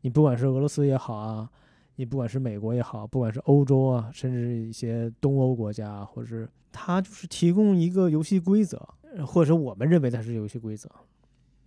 [0.00, 1.48] 你不管是俄罗斯也好啊，
[1.96, 8.88] 你不管是美国也好，不管是欧洲啊，甚至一些东欧国家，或者是它就是提供一个游戏规则，
[9.26, 10.90] 或者我们认为它是游戏规则。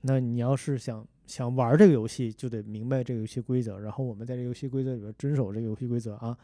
[0.01, 6.38] 那你要是想想玩这个游戏，就得明白这个游戏规则，然后我们在这游戏规则里边遵守这个游戏规则啊，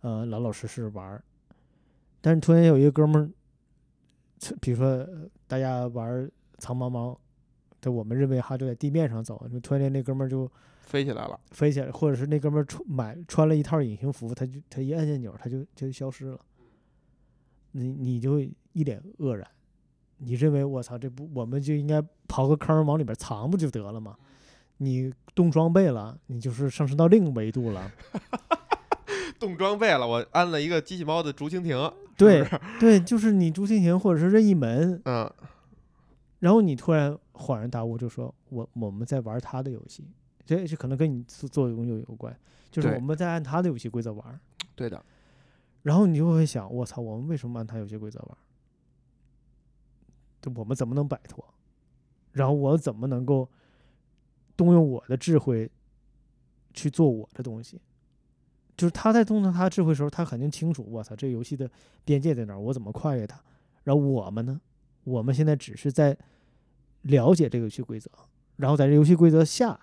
[0.00, 1.22] 呃，老老实实玩。
[2.22, 3.28] 但是突然有一个哥们儿，
[4.60, 7.20] 比如说呃大家玩儿藏猫猫，
[7.80, 10.50] 对，我们认为哈就在地面上走，就突然间那哥们儿就
[10.80, 11.38] 飞起来了。
[11.50, 16.38] 飞起来，或者是那哥们儿穿买穿了一套隐形服，他就他一按键钮，他就就消失了，
[17.72, 19.46] 你你就一脸愕然，
[20.18, 24.16] 你认为我操这不我们就应该刨个坑儿往里边藏不就得了吗？
[24.78, 27.90] 你动装备了，你就是上升到另一个维度了。
[29.38, 31.92] 动装备了，我安了一个机器猫的竹蜻蜓。
[32.16, 32.46] 对
[32.78, 35.32] 对，就是你朱蜻蜓或者是任意门，嗯，
[36.40, 40.06] 然后你突然恍然大悟，就说我我们在玩他的游戏，
[40.44, 42.36] 这这可能跟你做做的东西有有关，
[42.70, 44.40] 就是我们在按他的游戏规则玩。
[44.74, 45.04] 对的，
[45.82, 48.38] 然后你就会想，我操，我们为什么按他游戏规则玩？
[50.40, 51.44] 就我们怎么能摆脱？
[52.32, 53.48] 然后我怎么能够
[54.56, 55.70] 动用我的智慧
[56.74, 57.80] 去做我的东西？
[58.82, 61.70] 就是他在动用他智慧的时候，他肯定清楚，我操，这个游戏的
[62.04, 63.40] 边界在哪儿，我怎么跨越它？
[63.84, 64.60] 然后我们呢？
[65.04, 66.18] 我们现在只是在
[67.02, 68.10] 了解这个游戏规则，
[68.56, 69.78] 然后在这游戏规则下，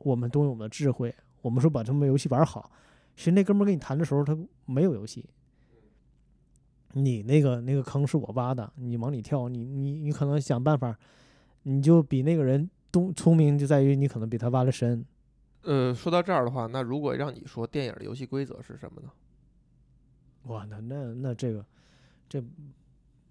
[0.00, 2.70] 我们动用我们的智慧，我们说把这么游戏玩好。
[3.16, 5.24] 其实那哥们跟你谈的时候，他没有游戏，
[6.92, 10.94] 你那个那个坑是我挖的，你往里跳，你你你可能想办法，
[11.62, 15.06] 你就比那个人聪聪明，就在于你可能比他挖的深。
[15.62, 19.10] 呃，说到这儿的话，那如果让你说电影的游戏规则是什么呢？
[20.44, 21.64] 哇，那那那这个
[22.28, 22.42] 这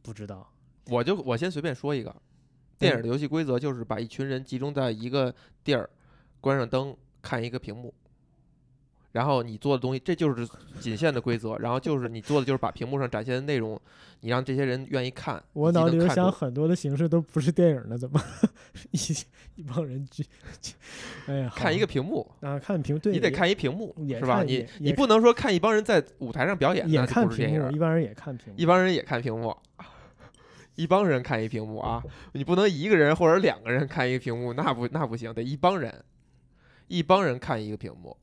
[0.04, 0.48] 不知道，
[0.88, 2.16] 我就我先随便说一个，
[2.78, 5.90] 电影的游戏规则就是把一群人集中在一个地儿，
[6.40, 7.92] 关上灯看一个屏幕，
[9.12, 10.48] 然后你做的东西，这就是
[10.80, 11.58] 仅限的规则。
[11.58, 13.80] 然后就是你做的就是把屏幕上展现的内容，
[14.22, 15.42] 你让这些人愿意看。
[15.54, 18.22] 我脑里想很多的形式都不是电影了，怎么
[18.92, 18.98] 一
[19.56, 20.24] 一帮人聚？
[20.62, 20.74] 聚
[21.28, 24.44] 哎呀，看一个屏幕，啊，看屏对，你得看一屏幕，是吧？
[24.44, 28.66] 你你不能说看一帮人在舞台上表演，也看屏幕，一般人也看屏幕一。
[28.66, 29.56] 帮人也看屏幕，
[30.76, 32.04] 一帮人看一屏幕啊！
[32.34, 35.94] 你不能一个人或者两个人看一个屏幕，那不那不行，得一帮人，
[36.88, 38.16] 一帮人看一个屏幕。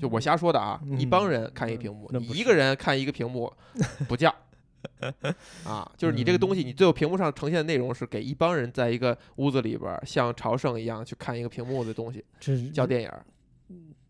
[0.00, 3.52] 就我瞎说的啊，一帮人看一个屏幕，你一个人看一个屏幕
[4.08, 4.34] 不叫，
[5.64, 13.24] 啊，就是你这个东西，你最后屏幕上呈现的内容是给一帮人在一个屋子里边儿像朝圣一样去看一个屏幕的东西，这叫电影儿。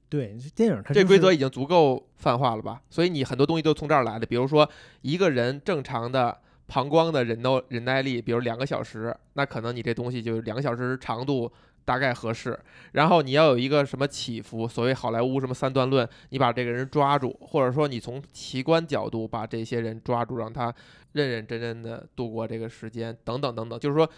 [0.09, 2.83] 对这电影它这就是规则已经足够泛化了吧？
[2.91, 4.69] 所以你很多东西都从这儿来的，比如说
[5.03, 6.37] 一个人正常的
[6.67, 11.51] 膀胱的忍耐忍耐力，比如两个小时，那可能你这东西就两个小时长度
[11.85, 12.59] 大概合适。
[12.93, 20.75] 然后你要有一个什么起伏，所谓好莱坞什么三段论，你把这个人抓住，或者说你从奇观角度把这些人抓住，让他
[21.13, 24.09] 认认真真的度过这个时间，等等等等，就是说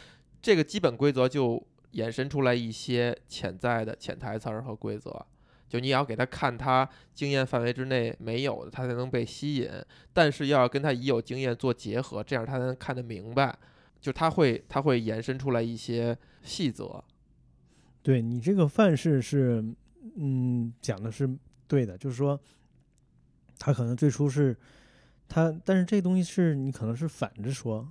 [0.40, 5.24] 这个基本规则就衍生出来一些潜在的潜台词儿和规则。
[5.68, 9.70] 就你要给他看他经验范围之内没有的，他才能被吸引。
[10.12, 13.56] 但是要跟他已有经验做结合，这样他才能看得明白。
[13.98, 17.02] 就他会他会延伸出来一些细则。
[18.02, 19.64] 对你这个范式是，
[20.16, 21.28] 嗯，讲的是
[21.68, 22.38] 对的，就是说，
[23.58, 24.56] 他可能最初是
[25.28, 27.88] 他，但是这东西是你可能是反着说，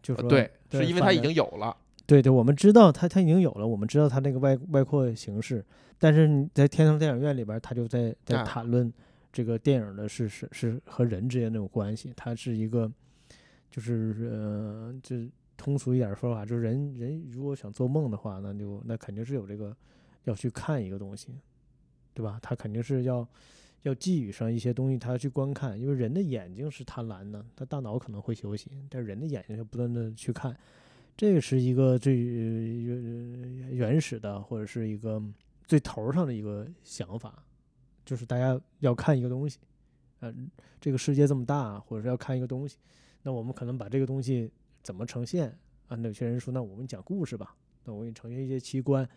[0.00, 1.76] 就是说呃对，是因为他已经有了。
[2.06, 5.62] 对对，我们知道他他已经有了，我们知道他那个外外扩形式，
[5.98, 8.90] 但是你在天堂电影院里边儿，他就在在啊谈论
[9.30, 12.90] 这个电影的是是是和人之间那种关系，它是一个
[13.70, 15.28] 就是呃，就是
[15.58, 19.76] 通俗一点儿说法，就是人人如果想做梦的话，那就那肯定是有这个
[20.24, 21.28] 要去看一个东西，
[22.14, 22.38] 对吧？
[22.40, 23.28] 他肯定是要
[23.82, 30.56] 要寄予上一些东西，他要去观看，因为人的眼睛是贪婪的，他大脑可能会休息，但人的眼睛要不断的去看。
[31.16, 35.20] 这是一个最呃原始的，或者是一个
[35.64, 37.42] 最头上的一个想法，
[38.04, 39.58] 就是大家要看一个东西，
[40.20, 40.32] 呃，
[40.80, 42.76] 这个世界这么大，或者是要看一个东西，
[43.22, 44.48] 那我们可能把这个东西
[44.82, 45.48] 怎么呈现
[45.88, 45.96] 啊？
[45.96, 47.54] 那有些人说，那我们讲故事吧，
[47.84, 49.08] 那我给你呈现一些奇观，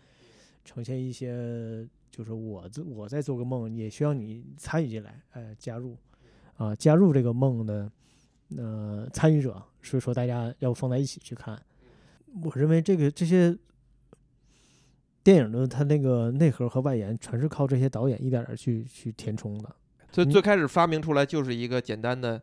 [0.64, 5.96] 呈现一些就是我自我在做个梦，也需要你参与进来，呃，加入
[6.56, 7.90] 啊，加入这个梦的
[8.56, 11.60] 呃参与者，所以说大家要放在一起去看。
[12.44, 13.56] 我认为这个这些
[15.22, 19.76] 电影的它那个内核和外延，全是靠这些导演一点点去去填充的。
[20.10, 22.42] 所以嗯最开始发明出来就是一个简单的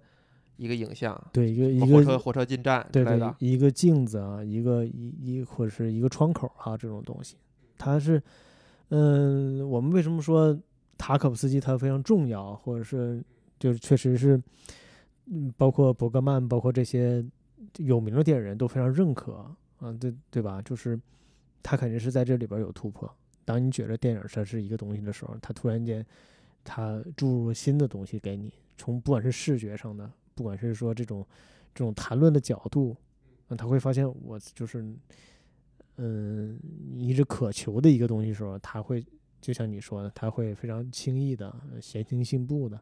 [0.60, 3.36] 一个影像，对，一个一个火车火车进站之对对类的，。
[3.39, 7.38] 一个镜子啊，一个一一或者是一个窗口啊，这种东西，
[7.78, 8.22] 它是，
[8.89, 10.55] 嗯，我们为什么说
[10.97, 13.24] 塔可夫斯基他非常重要，或者是
[13.57, 14.41] 就是确实是，
[15.28, 17.26] 嗯，包括伯格曼，包括这些
[17.78, 19.34] 有名的电影人都非常认可
[19.80, 20.62] 啊，对对吧？
[20.62, 20.99] 就是
[21.64, 23.10] 他肯定是在这里边有突破。
[23.45, 26.05] 当你觉得电影它是一个东西的时候，他突然间
[26.64, 31.27] 他注入了新的东西给你，从不管是视觉上的，不管是说这种
[31.75, 32.95] 这种谈论的角度，
[33.49, 34.81] 那他会发现我就是，
[35.97, 36.57] 嗯，
[36.93, 39.05] 你一直渴求的一个东西的时候，他会
[39.41, 42.79] 就像你说的，他会非常轻易的、呃闲庭信步的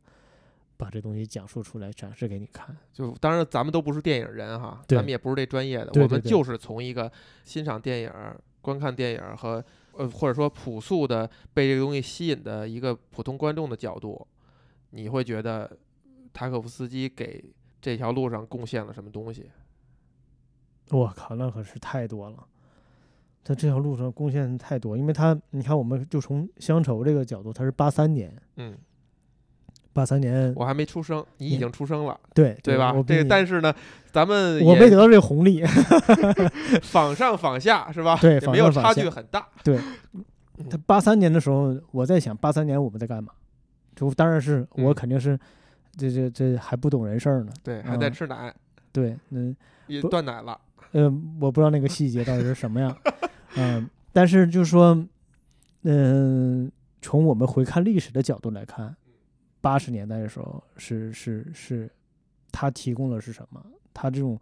[0.77, 2.77] 把这东西讲述出来，展示给你看。
[2.93, 7.11] 就当然咱们都不是电影人哈，对咱们也不是这专业的，我们就是从一个
[7.43, 8.11] 欣赏电影、
[8.61, 14.27] 观看电影和呃或者说朴素的被这个东西吸引的一个普通观众的角度，
[14.91, 15.75] 你会觉得
[16.37, 17.43] 塔可夫斯基给
[17.81, 19.49] 这条路上贡献了什么东西？
[20.91, 22.37] 我靠，那可是太多了。
[23.43, 28.77] 在这条路上贡献太多，因为他，你看，我们就从乡愁这个角度，他是八三年，嗯，
[29.93, 33.73] 八三年，我还没出生，你已经出生了，对对吧这但是呢，
[34.11, 35.63] 咱们我没得到这个红利，
[36.83, 38.15] 仿上仿下是吧？
[38.21, 39.47] 对也没有差距很大。
[39.63, 39.79] 对
[40.69, 43.33] 他八三年的时候，我在想八三年我们在干嘛？
[43.95, 45.39] 就当然是我嗯肯定是，
[45.97, 47.51] 这这这还不懂人事儿呢。
[47.63, 48.53] 对，还在嗯吃奶，
[48.91, 49.55] 对，嗯
[49.87, 50.59] 也断奶了。
[50.91, 51.03] 呃，
[51.41, 52.95] 我不知道那个细节到底是什么样，
[53.57, 55.05] 嗯，但是就是说，
[55.83, 56.71] 嗯、
[57.01, 58.95] 从我们回看历史的角度来看，
[59.59, 61.89] 八十年代的时候是是是，
[62.51, 63.63] 他提供的是什么？
[63.93, 64.39] 他这种，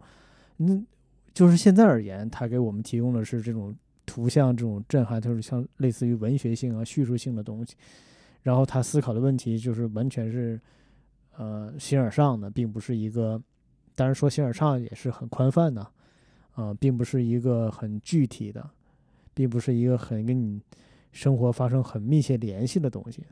[0.58, 0.86] 嗯，
[1.34, 7.74] 就是现在而言，他给我们提供的是这种图像这种震撼，就是像类似于文学性啊、叙述性的东西。
[8.42, 10.60] 然后他思考的问题就是完全是，
[11.38, 13.40] 呃，形而上的，并不是一个，
[13.94, 15.86] 当然说形而上也是很宽泛的，
[16.54, 18.68] 啊、并不是一个很具体的，
[19.34, 20.60] 并不是一个很跟你
[21.12, 23.24] 生活发生很密切联系的东西。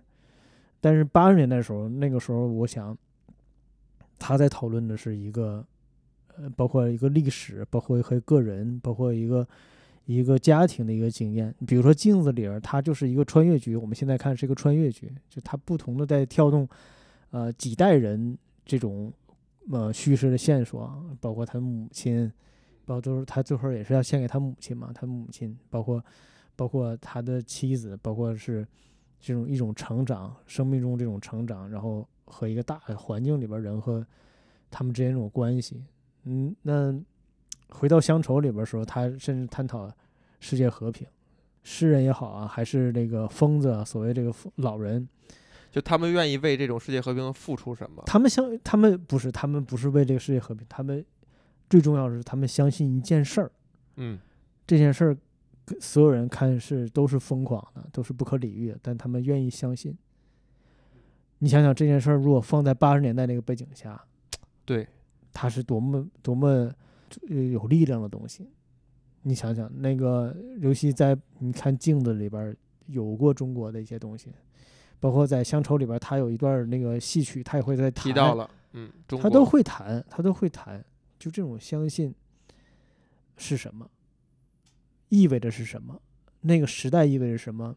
[0.81, 2.97] 但是八十年代的时候，那个时候我想，
[4.19, 5.65] 他在讨论的是一个，
[6.37, 9.49] 呃，包括一个历史，包括和个人，包括一个
[10.05, 11.55] 一个家庭的一个经验。
[11.67, 16.69] 比如说《镜子》里儿，它就是一个穿越剧，我们现在看是一个穿越剧，就它不同的在跳动，
[17.35, 19.13] 呃，几代人这种
[19.73, 20.89] 呃叙事的线索，
[21.21, 22.33] 包括他母亲，
[22.85, 26.01] 包括都是他最后也是要献给他母亲嘛，他母亲，包括
[26.55, 28.65] 包括他的妻子，包括是
[29.19, 34.07] 这种一种成长，生命中这种成长，然后和一个大环境里边人和
[34.71, 35.83] 他们之间这种关系，
[36.23, 36.97] 嗯，那
[37.69, 39.91] 回到乡愁里边儿说，他甚至探讨
[40.39, 41.05] 世界和平，
[41.65, 45.09] 诗人也好啊，还是那个疯子，所谓这个老人，
[45.75, 48.01] 就他们愿意为这种世界和平付出什么？
[48.07, 51.05] 他们相，他们不是，他们不是为这个世界和平，他们
[51.69, 53.51] 最重要的是他们相信一件事儿，
[53.97, 54.17] 嗯，
[54.69, 55.17] 这件事儿
[55.81, 59.99] 所有人看是都是疯狂的，都是不可理喻的，但他们愿意相信。
[61.41, 64.01] 你想想这件事儿，如果放在八十年代那个背景下，
[64.65, 64.87] 对，
[65.33, 66.73] 它是多么多么
[67.29, 68.49] 呃有力量的东西。
[69.23, 72.57] 你想想，那个尤其在你看镜子里边儿
[72.87, 74.31] 有过中国的一些东西，
[75.05, 78.91] 包括在乡愁里边，他有一段那个戏曲，他也会在弹提到了，嗯，
[79.21, 80.83] 他都会弹，他都会弹。
[81.19, 82.15] 就这种相信
[83.37, 83.87] 是什么，
[85.11, 86.01] 意味着是什么？
[86.41, 87.77] 那个时代意味着什么？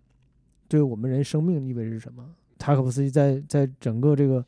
[0.70, 2.34] 对我们人生命意味着什么？
[2.58, 4.46] 塔可夫斯基在在整个这个，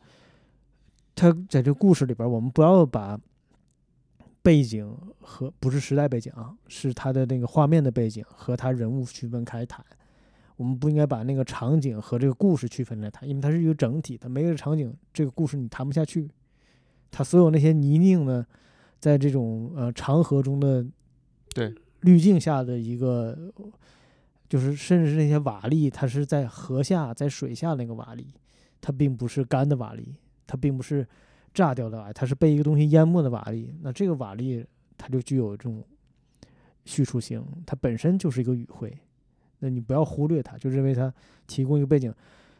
[1.15, 3.19] 他在这个故事里边，我们不要把
[4.41, 9.85] 背景和不是时代背景啊，是他的那个画面的背景和他人物区分开谈。
[10.59, 16.29] 我们不应该把那个场景和这个故事区分开谈，因为它是一个整体它没有场景，这个故事你谈不下去。
[17.09, 18.45] 它所有那些泥泞呢，
[18.99, 20.85] 在这种呃长河中的
[21.55, 23.53] 对滤镜下的一个，
[24.49, 28.25] 就是甚至是那些瓦砾，它是在河下、在水下那个瓦砾，
[28.81, 30.03] 它并不是干的瓦砾，
[30.45, 31.07] 它并不是
[31.53, 33.69] 炸掉的瓦砾，它是被一个东西淹没的瓦砾。
[33.81, 34.65] 那这个瓦砾
[34.97, 35.81] 它就具有这种
[36.83, 38.93] 叙述性，它本身就是一个语汇。
[39.59, 41.13] 那你不要忽略它，就认为它
[41.47, 42.13] 提供一个背景。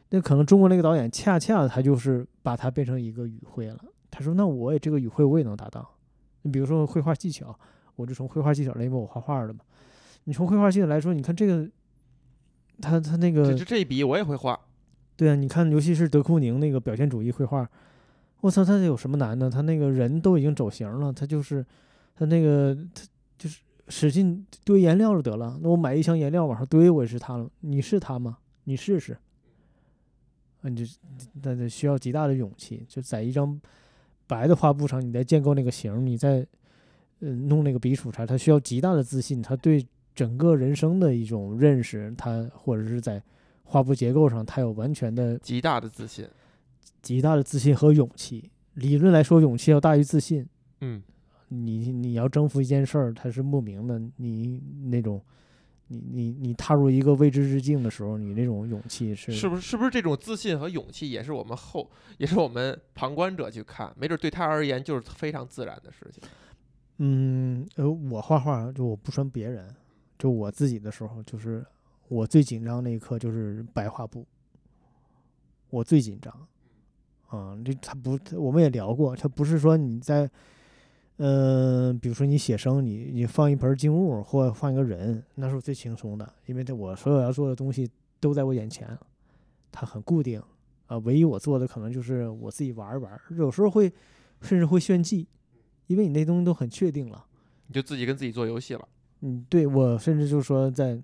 [0.10, 3.80] 那可能中国那个导演恰恰他就是把它变成一个语汇了。
[4.10, 5.88] 他说：“那我也这个语汇我也能达到。
[6.42, 7.58] 你比如说绘画技巧，
[7.96, 9.60] 我就从绘画技巧来，因为我画画的嘛。
[10.24, 11.70] 你从绘画技巧来说，你看这个，
[12.82, 14.60] 他他那个这这一笔我也会画，
[15.16, 17.70] 对啊，你看尤其是德库宁那个表现主义绘画，
[18.42, 19.48] 我操，他有什么难的？
[19.48, 21.64] 他那个人都已经走形了，他就是
[22.16, 23.04] 他那个他
[23.38, 25.60] 就是使劲堆颜料就得了。
[25.62, 27.50] 那我买一箱颜料往上堆，我也是他了。
[27.60, 28.38] 你是他吗？
[28.64, 29.18] 你试试。
[30.62, 30.98] 啊，你就
[31.42, 33.60] 那那需要极大的勇气，就在一张
[34.28, 36.46] 白的画布上，你在建构那个形儿，你在
[37.22, 43.22] 嗯弄那个笔触啥，他需要极大的自信，他对整个人生的一种认识，他或者是在
[43.64, 46.28] 画布结构上，他有完全的极大的自信，
[47.02, 48.50] 极大的自信和勇气。
[48.74, 50.46] 理论来说，勇气要大于自信。
[50.82, 51.02] 嗯，
[51.50, 55.22] 你你要征服一件事儿，它是莫名的，你那种，
[55.88, 66.24] 你你你踏入一个未知之境的时候，你那种勇气是是不是是不是这种自信和勇气也是我们后也是我们旁观者去看，没准对他而言就是非常自然的事情。
[66.98, 69.68] 嗯，呃，我画画就我不说别人，
[70.18, 71.66] 就我自己的时候，就是
[72.08, 74.26] 我最紧张那一刻就是白画布，
[75.70, 76.32] 我最紧张。
[77.28, 80.28] 啊、这他不，我们也聊过，他不是说你在，
[81.20, 87.90] 呃，比如说你写生，你你放一盆静物或放一个人，那是我最轻松的，因为这我所有要做的东西
[88.22, 88.98] 都在我眼前，
[89.72, 90.42] 它很固定。
[90.88, 93.94] 啊、唯一我做的可能就是我自己玩一玩，有时候会
[94.42, 95.28] 甚至会炫技，
[95.86, 97.24] 因为你那东西都很确定了。
[97.68, 98.88] 你就自己跟自己做游戏了，
[99.20, 101.00] 嗯，对我甚至就说在，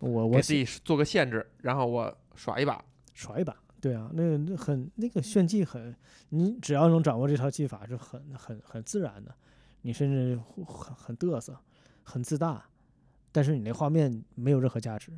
[0.00, 2.84] 我我给自己做个限制，然后我耍一把。
[3.14, 5.94] 耍一把，对啊，那个那很那个炫技很，
[6.30, 9.32] 你只要能掌握这套技法是很很很自然的，
[9.82, 11.58] 你甚至会很很嘚瑟，
[12.02, 12.64] 很自大，
[13.32, 15.12] 但是你那画面没有任何价值，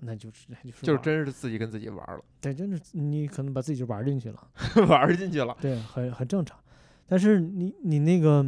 [0.00, 5.56] 那就是那就是就是真是自己跟自己玩了对，真是你可能把自己就玩进去了，了， 玩儿进去了。
[5.60, 6.58] 对，很很正常，
[7.06, 8.44] 但是你你那个，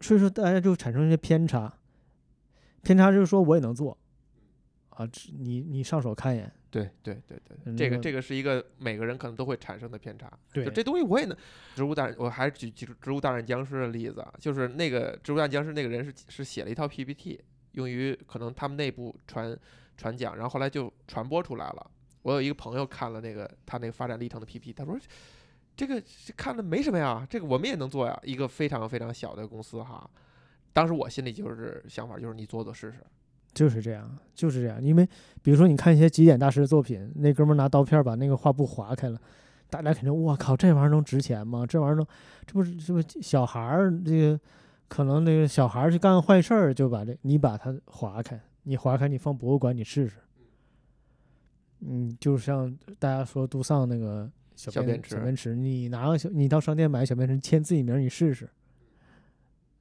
[0.00, 1.72] 所以说大家就产生一些偏差，
[2.82, 3.96] 偏差就是说我也能做，
[4.90, 6.52] 啊，只你你上手看一眼。
[6.70, 10.30] 对对对对，嗯这个这个是一个每个人可能都会产生的偏差。
[10.52, 11.36] 对就这东西我也能。
[11.74, 17.40] 植物大战，我还是举举《植物大战僵尸》的例子啊，就是那个《植物大战僵尸》那个人是是写了一套 PPT，
[17.72, 19.58] 用于可能他们内部传
[19.96, 21.90] 传讲，然后后来就传播出来了。
[22.22, 24.98] 我有一个朋友看了那个他那个发展历程的 PPT，他说。
[25.76, 30.10] 这个这看的没什么呀，这个我们也能做呀，一个非常非常小的公司哈。
[30.74, 32.98] 当时我心里就是想法，就是你做做试试。
[33.52, 34.82] 就是这样，就是这样。
[34.82, 35.08] 因为
[35.42, 39.20] 比如说，你看一些极简大师的作品，那哥们儿拿刀片儿把那个画布划开了，
[39.68, 41.66] 大家肯定我靠，这玩意儿能值钱吗？
[41.66, 42.06] 这玩意儿能，
[42.46, 44.40] 这不是这不小孩儿这个
[44.88, 50.16] 可能那个小孩儿去干坏事儿，就把这你把它划开，你划开，你放博物馆，你试试。
[51.80, 58.48] 嗯，就像大家说杜尚那个小便池小便池，你拿个小，你到商店买小便池，签自己名儿，你试试，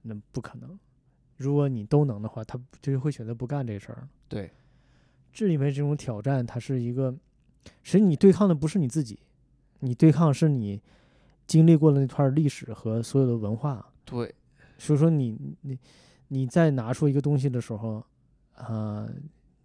[0.01, 0.79] 那不可能。
[1.39, 4.05] 如果你都能的话，他就会选择不干这事儿。
[4.27, 4.51] 对，
[5.31, 7.15] 是因为这种挑战，它是一个，
[7.81, 9.17] 实际你对抗的不是你自己，
[9.79, 10.81] 你对抗是你
[11.47, 13.89] 经历过的那段历史和所有的文化。
[14.03, 14.35] 对，
[14.77, 15.79] 所以说你你
[16.27, 18.03] 你在拿出一个东西的时候，
[18.55, 19.09] 呃，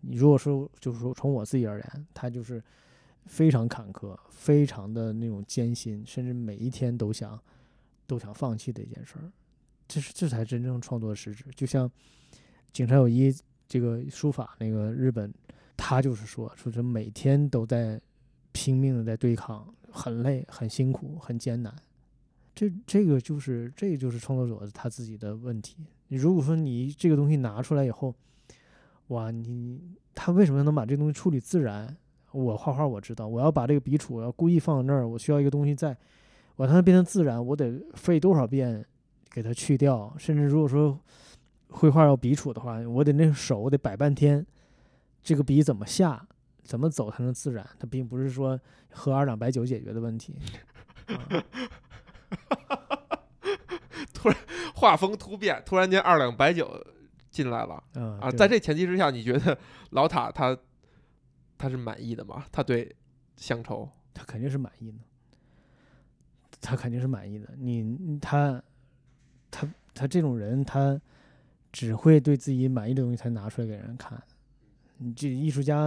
[0.00, 2.62] 你如果说就是说从我自己而言，它就是
[3.26, 7.36] 非常坎坷，非常的那种艰辛，甚至每一天都想
[8.06, 9.32] 都想放弃的一件事儿。
[9.86, 11.44] 这是这才真正创作实质。
[11.54, 11.90] 就像
[12.72, 13.34] 井上有一
[13.68, 15.32] 这个书法那个日本，
[15.76, 18.00] 他就是说说是每天都在
[18.52, 21.74] 拼命的在对抗，很累、很辛苦、很艰难。
[22.54, 25.76] 这这个就是这个就是创作者他自己的问题。
[26.08, 28.14] 你如果说你这个东西拿出来以后，
[29.08, 29.80] 哇，你
[30.14, 31.96] 他为什么能把这东西处理自然？
[32.30, 35.96] 我画画我知道，我要把这个笔触我要故意放在那儿，我需要一个东西在，
[36.56, 38.84] 我让它变成自然，我得费多少遍
[39.34, 40.14] 给它去掉。
[40.16, 40.96] 甚至如果说
[41.70, 44.46] 绘画要笔触的话，我得那个手我得摆半天，
[45.24, 46.24] 这个笔怎么下，
[46.62, 47.68] 怎么走才能自然？
[47.80, 48.60] 它并不是说
[48.92, 50.36] 喝二两白酒解决的问题。
[54.14, 54.38] 突然
[54.74, 56.86] 画风突变，突然间二两白酒
[57.30, 58.30] 进来了嗯啊！
[58.30, 59.58] 在这前提之下，你觉得
[59.90, 60.56] 老塔他
[61.58, 62.46] 他是满意的吗？
[62.52, 62.94] 他对
[63.36, 64.98] 乡愁，他肯定是满意的，
[66.60, 67.50] 他肯定是满意的。
[67.58, 68.62] 你你他
[69.54, 71.00] 他他这种人，他
[71.72, 74.20] 只会对自己满意的东西才拿出来给人看。
[74.98, 75.78] 你这艺术家，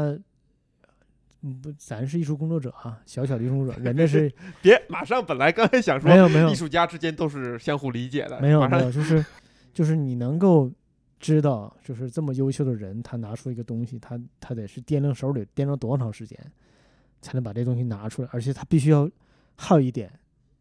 [1.41, 9.25] 嗯不，咱是艺术工作者啊，小小的艺术工作者，人家是 别马上，本来刚才想说没有没有艺术家之间都是相互理解的，没有没有，就是
[9.73, 10.71] 就是你能够
[11.19, 16.39] 知道，就是这么优秀的人，他拿出一个东西，他他得是掂量手里掂量多长时间，
[17.21, 19.09] 才能把这东西拿出来，而且他必须要
[19.55, 20.11] 还有一点，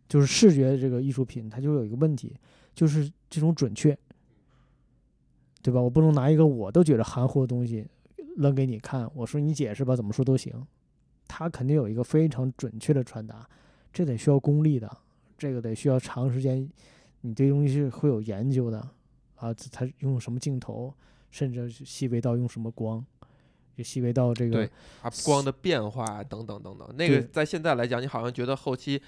[0.09, 2.35] 就是视觉这个艺术品，它就有一个问题，
[2.77, 3.99] 就是这种准确，
[5.63, 5.81] 对吧？
[5.81, 7.87] 我不能拿一个我都觉得含糊的东西
[8.37, 10.53] 扔给你看，我说你解释吧，怎么说都行，
[11.27, 13.49] 他肯定有一个非常准确的传达，
[13.93, 14.99] 这得需要功力的，
[15.39, 16.71] 这个得需要长时间。
[17.23, 18.79] 你对东西是会有研究的
[19.37, 20.95] 啊，它它用什么镜头，
[21.31, 23.05] 甚至细微到用什么光，
[23.75, 24.71] 就细微到这个对
[25.01, 29.01] 啊，光的变化等等等等，那个在现在来讲，你好像觉得后期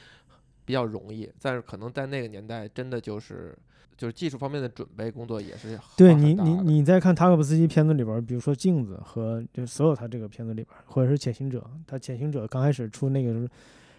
[0.68, 3.56] 比较容易，但是可能在那个年代，真的就是
[3.96, 13.48] 就是技术方面的准备工作也是对你你你在看塔可夫斯基片子里边儿，比如说《镜子》和就所有他这个片子里边儿，或者是《潜行者》，他《潜行者》刚开始出那个时候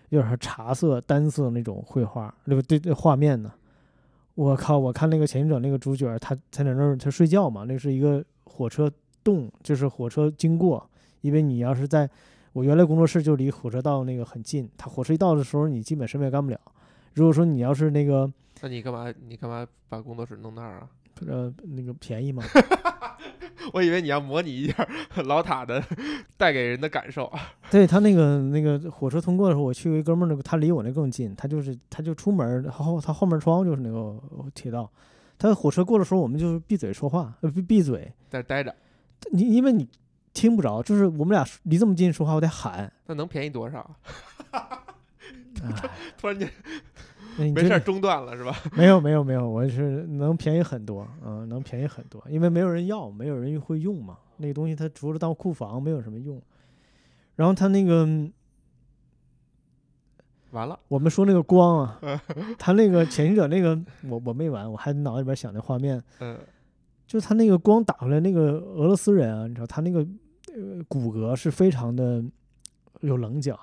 [0.10, 3.52] 有点儿茶色单色那种绘画，那个对对画面呢，
[4.36, 4.78] 我靠！
[4.78, 8.92] 我看那个《潜行者》那个主角，他他在那儿他睡觉嘛，那是一个火车
[9.24, 10.88] 动，就是火车经过，
[11.22, 12.08] 因为你要是在
[12.54, 16.60] 我原来工作室就离火车道那个很近，他火车一到的时候，你基本什么也干不了。
[17.14, 18.32] 如果说你要是那个
[18.62, 20.90] 那你干嘛你干嘛把工作室弄那儿啊？
[21.28, 22.42] 呃那个便宜嘛，
[23.74, 24.88] 我以为你要模拟一下
[25.26, 25.84] 老塔的
[26.38, 27.30] 带给人的感受。
[27.70, 34.18] 对他那个那个火车通过的时候，我去一哥们儿，那个他离我那更近，他就是他就出门后他后门窗就是那个
[34.54, 34.90] 铁道，
[35.38, 38.74] 他火车过的时候，我们就是闭嘴说话，呃闭闭嘴，在这待着，
[39.32, 39.86] 你因为你
[40.34, 43.96] 听不着，就是我们俩离这么近说话，我得喊，那能便宜多少？
[45.62, 46.50] 哎，突然间
[47.38, 48.56] 没事中断了是吧？
[48.74, 56.42] 没有没有没有，我是能便宜很多，嗯，能便宜很多，因为没有人要，没有人会用嘛，那个东西它除了当库房没有什么用。
[57.36, 58.06] 然后它那个
[60.52, 62.00] 完了，我们说那个光啊，
[62.60, 66.38] 它那个潜行者那个我我没完，我还脑子里边想那画面，嗯，
[67.10, 70.00] 就他那个光打回来那个俄罗斯人啊，你知道他那个
[70.54, 72.24] 呃骨骼是非常的
[73.00, 73.56] 有棱角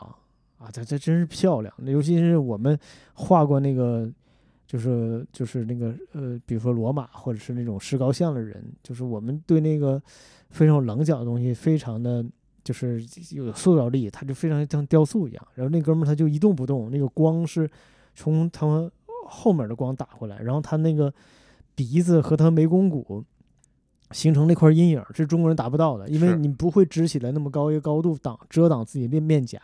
[0.59, 1.73] 啊，这这真是漂亮。
[1.85, 2.77] 尤其是我们
[3.15, 4.11] 画过那个，
[4.67, 10.03] 就是就是那个呃，比如说罗马或者是那种石膏像的人，就是我们对那个
[10.51, 12.25] 非常有棱角的东西非常的。
[12.67, 13.01] 就是
[13.31, 15.49] 有塑造力，他就非常像雕塑一样。
[15.55, 17.71] 然后那哥们儿他就一动不动，那个光是
[18.13, 18.91] 从他们
[19.29, 21.15] 后面的光打过来，然后他那个
[21.77, 23.25] 鼻子和他眉弓骨
[24.13, 29.61] 形成那块阴影，是中国人达不到的，因为你不会支起来那么高一个高度挡遮挡自己面面颊。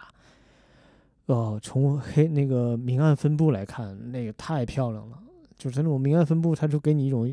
[1.27, 5.19] 哦，从黑那个明暗分布来看，那个太漂亮了，
[5.57, 7.33] 就是那种明暗分布，它就给你一种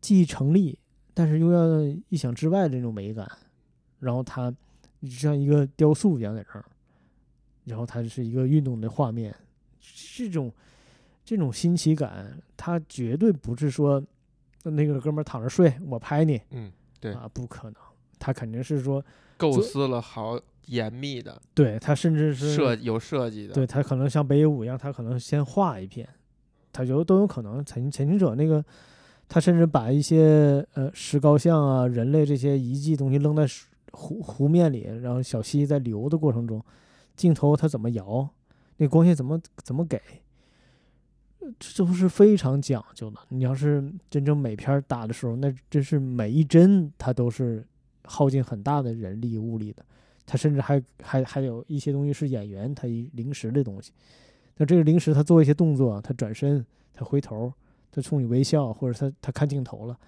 [0.00, 0.78] 既成立，
[1.12, 3.30] 但是又要意想之外的那种美感。
[4.00, 4.50] 然后它
[5.02, 6.64] 就像一个雕塑一样在这儿，
[7.64, 9.32] 然后它是一个运动的画面，
[10.16, 10.50] 这种
[11.24, 14.02] 这种新奇感，它绝对不是说
[14.64, 16.70] 那个哥们儿躺着睡，我拍你嗯，
[17.00, 17.74] 对，啊，不可能，
[18.18, 19.04] 他肯定是说，
[19.36, 26.08] 构思了好严密的对他甚至是设有设计的，对他可能像北野武一样，他可能先画一片，
[26.72, 27.64] 他有都有可能。
[27.64, 28.64] 潜潜行者那个，
[29.28, 36.64] 他甚至把一些呃石膏像啊、人类这些遗迹东西扔在水湖湖面里，然后小溪在流的过程中，
[37.16, 38.28] 镜头它怎么摇，
[38.76, 40.00] 那光线怎么怎么给，
[41.58, 43.18] 这都是非常讲究的。
[43.28, 47.66] 你要是真正每片儿打的时候，那真是每一帧它都是
[48.04, 49.84] 耗尽很大的人力物力的。
[50.24, 53.92] 它甚至还还还有一些东西是演员他一临时的东西。
[54.56, 56.64] 那这个临时他做一些动作，他转身，
[56.94, 57.52] 他回头，
[57.90, 59.98] 他冲你微笑，或者他他看镜头了，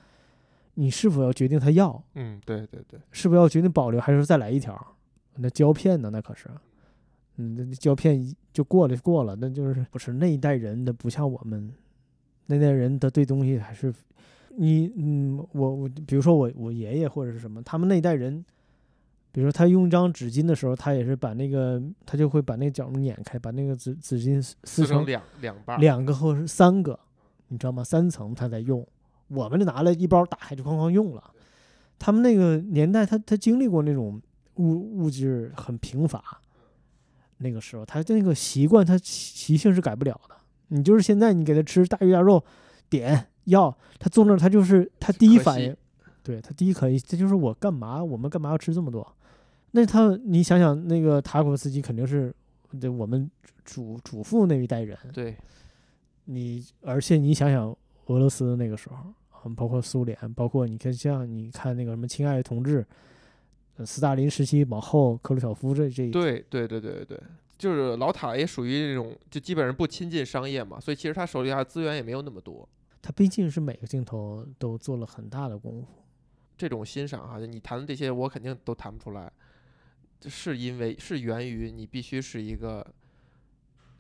[0.75, 2.03] 你是否要决定他要？
[2.15, 4.97] 嗯，对对对，是不是要决定保留，还是再来一条？
[5.37, 6.11] 那胶片呢？
[6.13, 6.49] 那可是，
[7.37, 11.73] 嗯，那胶片就过了过了，那就是不是那一代人的不像我们，
[12.47, 13.93] 那代人的对东西还是
[14.57, 18.45] 你嗯，我我比如说我我爷爷或者是什么，他们那一代人，
[19.33, 26.99] 比如说他用一张纸巾的时候，他也是把那个他就会把那个角碾开，把那个纸纸巾撕撕成两两半儿，两个或者是三个，
[27.49, 27.83] 你知道吗？
[27.83, 28.87] 三层他在用，
[29.27, 31.33] 我们就拿了一包打开就哐哐用了。
[31.99, 34.21] 他们那个年代他，他经历过那种
[34.57, 36.41] 物物质很贫乏，
[37.45, 40.35] 那个时候他那个习惯，他习习性是改不了的。
[40.69, 42.43] 你就是现在你给他吃大鱼大肉，
[42.89, 45.77] 点药他坐那儿，他就是他第一反应，
[46.23, 48.03] 对他第一可以，这就是我干嘛？
[48.03, 49.07] 我们干嘛要吃这么多？
[49.73, 52.35] 那他你想想，那个塔可夫斯基肯定是
[52.81, 53.31] 对我们
[53.65, 55.37] 主主父那一代人，对，
[56.25, 57.77] 你而且你想想
[58.07, 58.97] 俄罗斯那个时候，
[59.45, 62.83] 嗯，包括苏联，包括你看像你看那个什么《亲爱的同志》，
[63.77, 67.21] 呃，斯大林时期往后克鲁晓夫这这对对对对对对，
[67.59, 72.69] 就是老塔也属于这种，就基本上不亲近商业嘛，所以其实他手里下的资源也没有那么多。
[73.03, 75.89] 他毕竟是每个镜头都做了很大的功夫。
[76.57, 79.31] 这种欣赏哈，就你谈的这些，我肯定都谈不出来。
[80.21, 82.87] 这是因为是源于你必须是一个，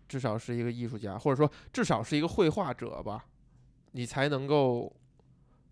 [0.08, 3.26] 至少是一个艺术家，或者说至少是一个绘画者吧，
[3.90, 4.90] 你才能够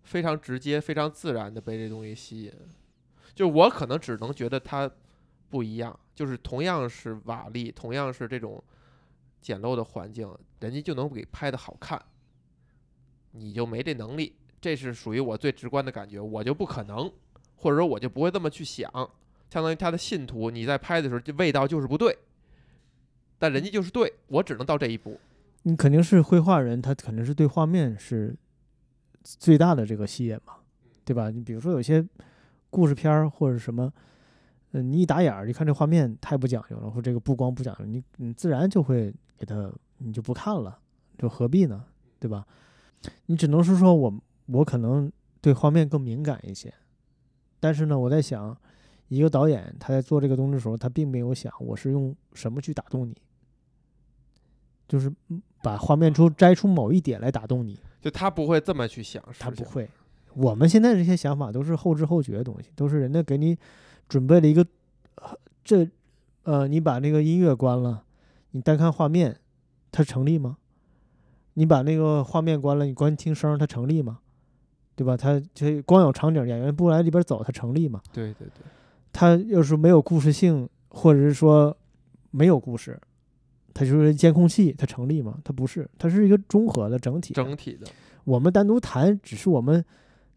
[0.03, 2.53] 非常直接、非常自然的被这东西吸引。
[3.35, 4.89] 就我可能只能觉得它
[5.49, 8.63] 不一样，就是同样是瓦砾，同样是这种
[9.41, 10.29] 简陋的环境，
[10.59, 12.01] 人家就能给拍的好看，
[13.31, 14.35] 你就没这能力。
[14.61, 17.11] 这是属于我最直观的感觉，我就不可能，
[17.57, 18.89] 或者说我就不会这么去想。
[19.49, 22.17] 相当于他的信徒，你在拍的时候，这味道就是不对，
[23.37, 25.19] 但人家就是对，我只能到这一步。
[25.63, 28.35] 你肯定是绘画人，他肯定是对画面是
[29.21, 30.55] 最大的这个吸引嘛，
[31.05, 31.29] 对吧？
[31.29, 32.03] 你比如说有些
[32.73, 33.93] 故事片儿或者什么，
[34.71, 40.79] 嗯，你一打眼儿，一看这画面太不讲究了，或者这个布光不讲究，你你自然就会给他，你就不看了，
[41.19, 41.85] 就何必呢？
[42.19, 42.43] 对吧？
[43.27, 44.11] 你只能是说我
[44.47, 46.73] 我可能对画面更敏感一些，
[47.59, 48.57] 但是呢，我在想，
[49.09, 53.15] 一个导演他在做这个东西的时候，他并没有想我是用什么去打动你，
[54.87, 59.63] 就是嗯把画面出摘出某一点来打动你，就他不会这么去想，他不。
[59.63, 59.87] 会。
[60.35, 63.57] 我们现在这些想法都是后知后觉的东西，都是人家给你
[64.07, 64.65] 准备了一个，
[65.15, 65.87] 呃这
[66.43, 68.03] 呃，你把那个音乐关了，
[68.51, 69.37] 你单看画面，
[69.91, 70.57] 它成立吗？
[71.53, 74.19] 你把那个画面关了，你光听声儿，它成立吗？
[74.95, 75.15] 对吧？
[75.15, 78.01] 它就光有场景，演员不来里边走，它成立吗？
[78.11, 78.63] 对对对，
[79.11, 81.75] 它要是没有故事性，或者是说
[82.31, 82.99] 没有故事，
[83.73, 85.37] 它就是监控器，它成立吗？
[85.43, 87.43] 它不是，它是一个综合的整体的。
[87.43, 87.87] 整体的，
[88.23, 89.83] 我们单独谈，只是我们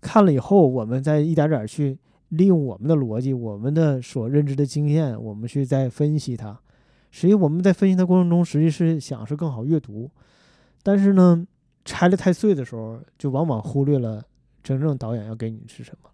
[0.01, 1.99] 看了以后，我们再一点点去
[2.31, 6.59] 利用我们的逻辑、我们的所认知的经验，我们去再分析它。
[7.11, 10.11] 实际我们在分析它过程中，实际是想是更好阅读，
[10.83, 11.47] 但是呢，
[11.85, 14.23] 拆的太碎的时候，就往往忽略了
[14.63, 16.11] 真正导演要给你是什么。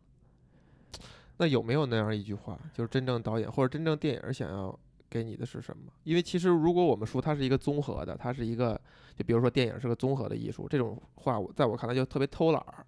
[1.38, 4.78] 那有没有那样一句话，就是真正导演或者真正电影想要
[5.10, 5.92] 给你的是什么？
[6.04, 8.80] 因为其实如果我们说它是一个综合的，它是一个，
[9.16, 12.86] 就比如说电影是个综合的艺术，这种话我在我看来就特别偷懒儿。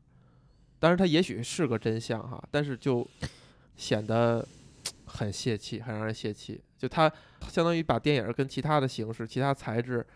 [0.84, 3.08] 当然，它也许是个真相哈，但是就
[3.74, 4.46] 显得
[5.06, 6.60] 很泄气，很让人泄气。
[6.76, 7.10] 就它
[7.48, 10.06] 相当于把电影跟其他的形式、其他材质，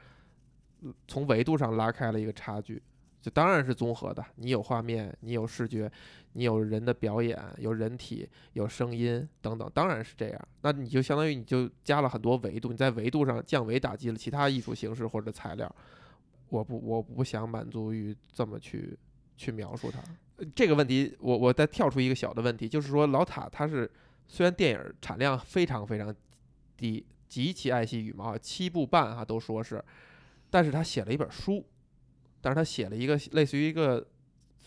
[1.07, 2.83] 从维度上拉开了一个差距。
[3.23, 5.91] 就当然是综合的，你有画面，你有视觉，
[6.35, 10.49] 你有人的表演，有人体，有声音等等，当然是这样。
[10.61, 15.75] 那你就相当于你就加了很多维度，你在维度上降维打击了其他艺术形式或者材料。
[16.51, 18.99] 我不，我不想满足于这么去
[19.35, 19.99] 去描述它。
[20.55, 23.91] 这个问题，我我再跳出一个小的问题，就是说老塔他是
[24.27, 26.15] 虽然电影产量非常非常
[26.77, 29.85] 低，极其爱惜羽毛，七部半哈都说是，
[30.51, 31.65] 但是他写了一本书，
[32.41, 34.07] 但是他写了一个类似于一个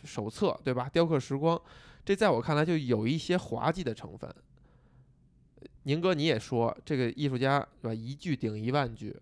[0.04, 0.90] 手册，对吧？
[0.92, 1.60] 雕刻时光，
[2.04, 4.34] 这在我看来就有一些滑稽的成分。
[5.84, 7.94] 宁哥你也说这个艺术家对吧？
[7.94, 9.16] 一句顶一万句，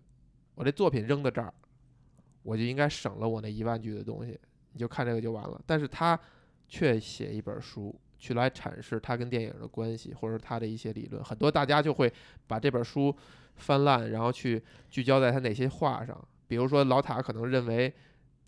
[0.54, 1.52] 我这作品扔到这儿，
[2.42, 4.38] 我就应该省了我那一万句的东西，
[4.72, 5.60] 你就看这个就完了。
[5.64, 6.18] 但是他
[6.70, 12.10] 却写一本书去来阐释他跟电影的关系，或者他的一些理论，很多大家就会
[12.46, 13.14] 把这本书
[13.56, 16.16] 翻烂，然后去聚焦在他哪些话上。
[16.46, 17.92] 比如说老塔可能认为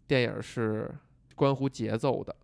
[0.06, 0.90] 电影是
[1.34, 2.34] 关乎节奏的，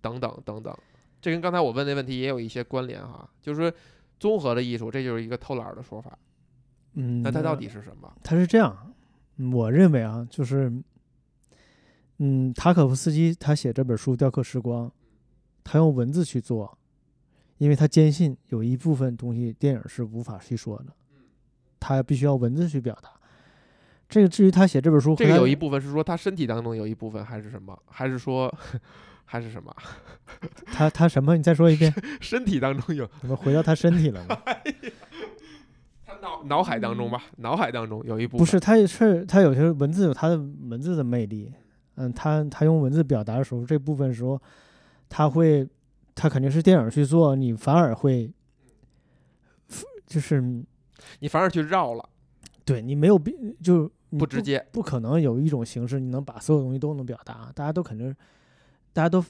[0.00, 0.76] 等等等等。
[1.20, 3.72] 这跟刚才我问那问题也有一些关联哈，就是说
[4.18, 6.18] 综合的艺术，这就是一个偷懒的说法。
[6.94, 8.12] 嗯，那它到底是什么？
[8.22, 8.94] 它是这样，
[9.36, 10.72] 嗯我认为啊，就是，
[12.18, 14.88] 嗯，塔可夫斯基他写这本书《雕刻时光》，
[15.68, 16.78] 他用文字去做，
[17.58, 20.86] 因为他坚信有一部分东西电影是无法去说的，
[21.80, 23.10] 他必须要文字去表达。
[24.08, 27.76] 这个至于他写这本书这个有一部分是说他身体当中有一部分，还是什么？
[27.86, 28.48] 还是说
[29.26, 29.74] 还是什么？
[30.66, 31.36] 他他什么？
[31.36, 34.38] 你再说一遍， 身体当中有怎么回到他身体了呢？
[36.06, 41.52] 他脑脑海当中吧，脑海当中有一部分不是，他也是他有些文字有他的文字的魅力，
[41.96, 44.40] 嗯，他他用文字表达的时候，这部分时候
[45.08, 45.68] 他会，
[46.14, 48.30] 他肯定是电影去做，你反而会，
[50.06, 50.40] 就是
[51.20, 52.08] 你反而去绕了，
[52.64, 54.64] 对你没有必就你不直接。
[54.72, 58.14] 不可能有一种形式你能把所有东西都能表达，大家都肯定，
[58.92, 59.24] 大家都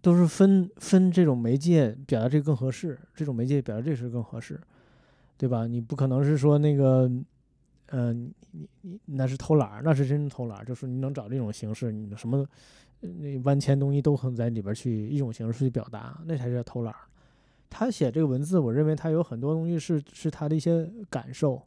[0.00, 4.60] 都是分分这种媒介表达这个更合适，这种媒介表达这是更合适，
[5.36, 5.66] 对吧？
[5.66, 7.10] 你不可能是说那个，
[7.86, 12.46] 嗯，你你你那是偷懒儿，那是真偷懒儿，就是你能找这种形式，你什么呃
[13.00, 17.00] 那万千东西都可能在里边儿去一种形式去表达，那才是叫偷懒儿。
[17.68, 21.62] 他写这个文字，我认为他有很多东西是是他的一些感受，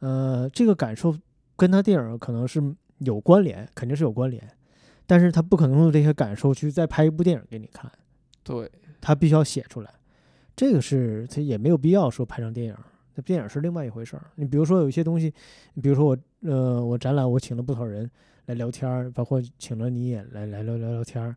[0.00, 1.16] 呃，这个感受
[1.56, 2.60] 跟他电影可能是
[2.98, 4.42] 有关联，肯定是有关联，
[5.06, 7.90] 但是他不可能用这些感受去再拍一部电影给你看，
[8.42, 9.94] 对，他必须要写出来，
[10.56, 12.76] 这个是他也没有必要说拍成电影，
[13.14, 14.30] 那电影是另外一回事儿。
[14.34, 15.32] 你比如说有一些东西，
[15.74, 18.10] 你比如说我呃我展览我请了不少人
[18.46, 21.34] 来聊天儿，包括请了你也来来聊聊聊天儿，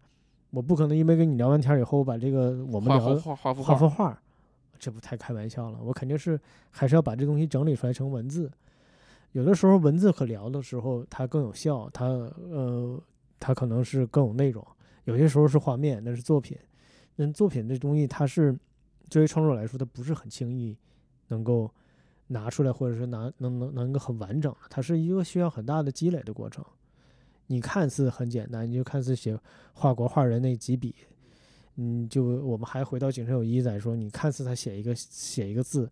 [0.50, 4.18] 我不可能因为跟你聊完天儿以后把这个我们画聊的画画幅画幅画儿，
[4.78, 5.80] 这不太开玩笑了。
[5.82, 6.40] 我肯定是
[6.70, 8.52] 还是要把这东西整理出来成文字。
[9.34, 13.00] 有的时候文字可聊的时候，它更有效，它呃，
[13.40, 14.66] 它可能是更有内容。
[15.06, 16.58] 有些时候是画面，那是作品。
[17.16, 18.58] 那作品这东西，它是
[19.10, 20.76] 作为创作者来说，它不是很轻易
[21.28, 21.72] 能够
[22.28, 26.64] 拿出来，或者是拿能能能够很完整的，它是一个需要很大的积累的过程。
[27.48, 29.38] 你看似很简单，你就看似写
[29.74, 30.94] 画国画人那几笔，
[31.76, 35.90] 嗯，就我们还回到井上有一在说，你看似他写一个写一个字，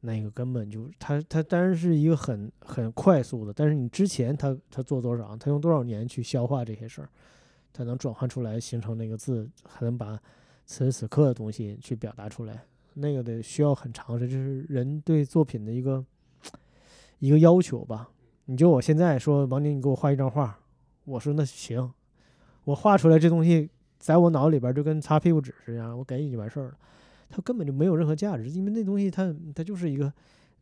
[0.00, 7.08] 那个根本就他他当然是一个很很快速的，但是你之前他他做多少，他用多少年去消化这些事儿，
[7.72, 10.18] 他能转换出来形成那个字，还能把
[10.64, 12.64] 此时此刻的东西去表达出来，
[12.94, 16.04] 那个得需要很长时，这是人对作品的一个
[17.18, 18.10] 一个要求吧。
[18.46, 20.58] 你就我现在说王宁，你给我画一张画，
[21.06, 21.90] 我说那行，
[22.64, 26.72] 我画出来这东西在我脑里边就跟擦屁股纸似的，我给你就完事儿了。
[27.30, 30.12] 它根本就没有任何价值，因为那东西它它就是一个，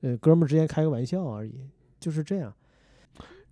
[0.02, 1.52] 呃，哥们儿之间开个玩笑而已，
[1.98, 2.54] 就是这样。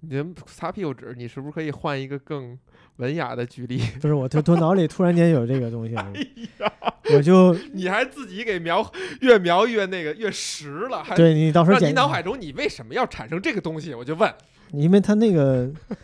[0.00, 2.58] 您擦屁股纸，你是不是可以换一个更
[2.96, 3.80] 文雅的举例？
[4.00, 6.12] 不是我头头脑里突然间有这个东西，哎
[7.14, 8.84] 我就 你还自己给描，
[9.20, 13.94] 越描越那个越实了，还对你到时候你脑海中你为什么要产生这个东西？
[13.94, 14.32] 我就问，
[14.72, 15.96] 因为他那个，呃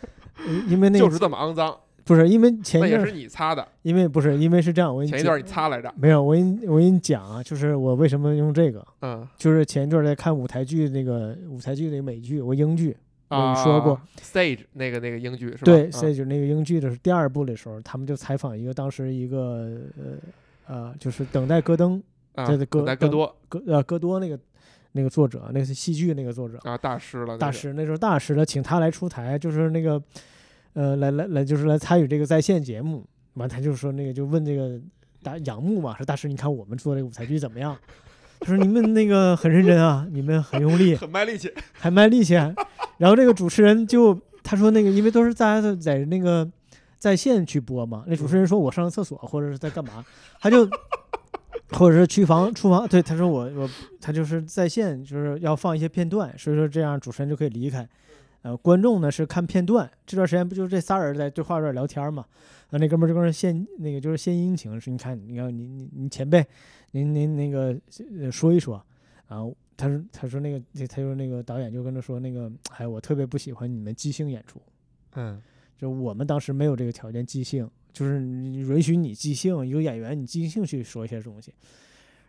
[0.67, 12.95] 因为那个就是这么肮脏，不是因为前一阵儿那也是，你擦的，因为不是因为是这样，我前一段你擦来着，没有，我跟你我跟你讲啊，就是我为什么用这个，嗯，就是前一段儿在看舞台剧那个舞台剧那个美剧，我英剧，
[13.29, 15.61] 我跟啊，你说过 stage 那个那个英剧是吧？
[15.65, 22.01] 对，嗯所以就是那个英剧的是第二部的时候，他们就采访一个当时一个呃呃，就是等待戈登
[22.35, 24.39] 在戈多戈呃戈多那个
[24.93, 30.01] 那个作者，那个是戏剧那个作者啊，大师了，大师，那时候大师了，请他来出台，就是那个
[30.73, 33.05] 呃来来来，就是来参与这个在线节目。
[33.35, 34.79] 完，他就说那个就问这个
[35.21, 37.77] 大仰慕嘛，说大师，你看我们做这个舞台剧怎么样？
[38.41, 42.33] 他说你们那个很认真啊，你们很用力， 很卖力气，还卖力气。
[42.97, 46.49] 然后这个主持人就他说那个，因为都是大家都在那个
[46.97, 50.03] 在线去播嘛，那主持人说我上个厕所或者是在干嘛，
[50.39, 50.65] 他就
[51.71, 53.69] 或者是去房厨房，对他说我我
[54.01, 57.87] 他就是在线就是要放一些片段，所以说这样主持人就可以离开。
[58.41, 62.25] 呃，观众呢是看片段，这段时间不就是这仨人在对话这聊天嘛？
[62.69, 66.45] 啊，那哥们儿就跟那献那个就是献殷勤，是你看，你看你你你前辈，
[66.91, 67.77] 您您那个
[68.17, 68.81] 呃说一说，
[69.27, 74.61] 然后他说他说那个他说那个导演就跟他说那个，哎，我特别不喜欢你们即兴演出，
[75.15, 75.41] 嗯，
[75.77, 81.53] 就我们当时没有这个条件即兴，就是允许你即兴，一个演员你即兴去说一些东西。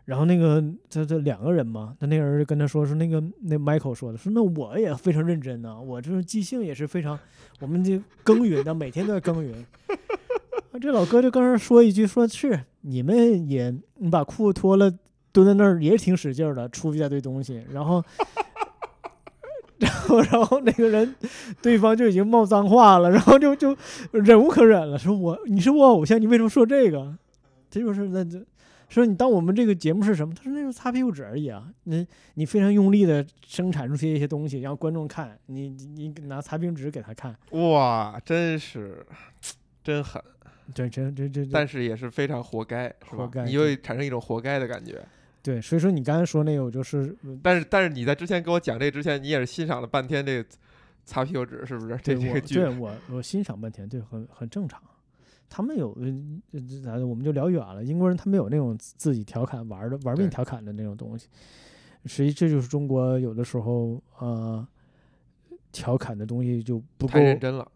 [0.06, 7.16] 然后那个他他两个人嘛，他那个人就跟他说说那个那 Michael 说的，说那我也非常认真呢、我就是即兴也是非常，
[7.60, 9.54] 我们这耕耘的，每天都在耕耘。
[10.80, 14.90] 这老哥就跟人说一句，说是你们也你把裤子脱了，
[15.30, 18.02] 蹲在那儿也挺使劲的，出一大堆东西，然后，
[19.80, 21.14] 然 后然后那个人
[21.62, 23.76] 对方就已经冒脏话了，然后就就
[24.12, 27.16] 忍无可忍了，说我你是我偶像，你为什么说这个？
[27.70, 28.40] 这就是那这
[28.88, 30.34] 说你当我们这个节目是什么？
[30.34, 39.06] 他说那是擦屁股纸而已啊，你你非常用力的生产出些一些东西，让观众看，你你你拿擦屁股纸给他看，哇，真是
[39.84, 40.20] 真狠，
[40.74, 43.18] 这这这这这但是也是非常活该，是吧？
[43.18, 45.00] 活该你会产生一种活该的感觉。
[45.42, 50.48] 对，所以说你刚才说那个，我就是但是但是你在之前给我讲这之前，你也是欣赏了半天这个
[51.04, 51.98] 擦屁股纸，是不是？
[52.02, 54.80] 这对我这个剧对我我欣赏半天，对，很很正常。
[55.48, 56.04] 他们有，呃
[56.52, 57.82] 这这咱我们就聊远了。
[57.82, 61.26] 英国人他们有那种自自己调侃玩儿的玩命调侃的那种东西，
[62.04, 64.64] 实际这就是中国有的时候呃
[65.72, 67.66] 调侃的东西就不够太，认真了，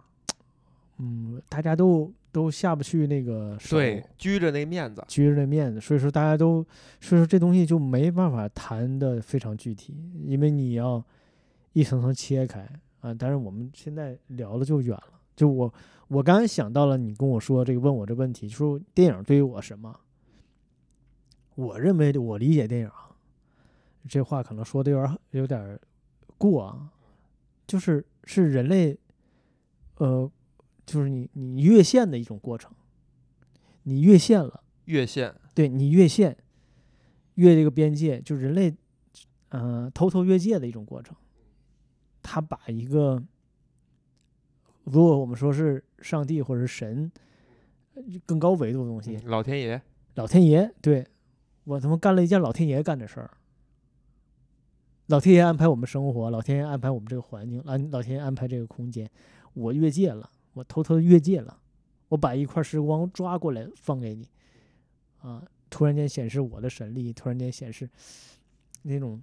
[0.98, 6.66] 嗯，大家都都下不去那个手对，拘着那面子，拘着那面子，所以说大家都，
[7.00, 11.00] 所以说这东西就没办法谈的非常具体，因为你要
[11.74, 13.14] 一层层切开啊。
[13.14, 15.72] 但是我们现在聊的就远了，就我
[16.08, 20.00] 我刚才想到了，你跟我说这个问我这问题，就说电影对于我什么？
[21.54, 23.14] 我认为我理解电影啊，
[24.08, 25.80] 这话可能说的有点儿有点儿
[26.36, 26.90] 过啊，
[27.64, 28.98] 就是是人类，
[29.98, 30.28] 呃，
[30.86, 32.72] 就是你你越线的一种过程，
[33.84, 34.62] 你越线了。
[34.86, 36.36] 越线，对你越线，
[37.36, 38.74] 越这个边界，就人类，
[39.48, 41.16] 呃，偷偷越界的一种过程。
[42.22, 43.22] 他把一个，
[44.84, 47.10] 如果我们说是上帝或者是神，
[47.94, 49.80] 呃更高维度的东西，嗯老天爷，
[50.16, 51.06] 老天爷，对
[51.64, 53.30] 我他妈干了一件老天爷干的事儿。
[55.06, 59.10] 老天爷安排我们生活，老天爷安排我们这个环境，老老天爷安排这个空间，
[59.54, 61.58] 我越界了，我偷偷越界了，
[62.08, 64.26] 我把一块时光抓过来放给你，
[65.20, 67.88] 啊，突然间显示我的神力，突然间显示
[68.82, 69.22] 那种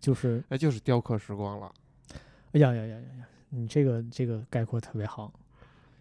[0.00, 1.72] 就是那就是雕刻时光了，
[2.52, 5.32] 哎呀呀呀呀呀，你这个这个概括特别好。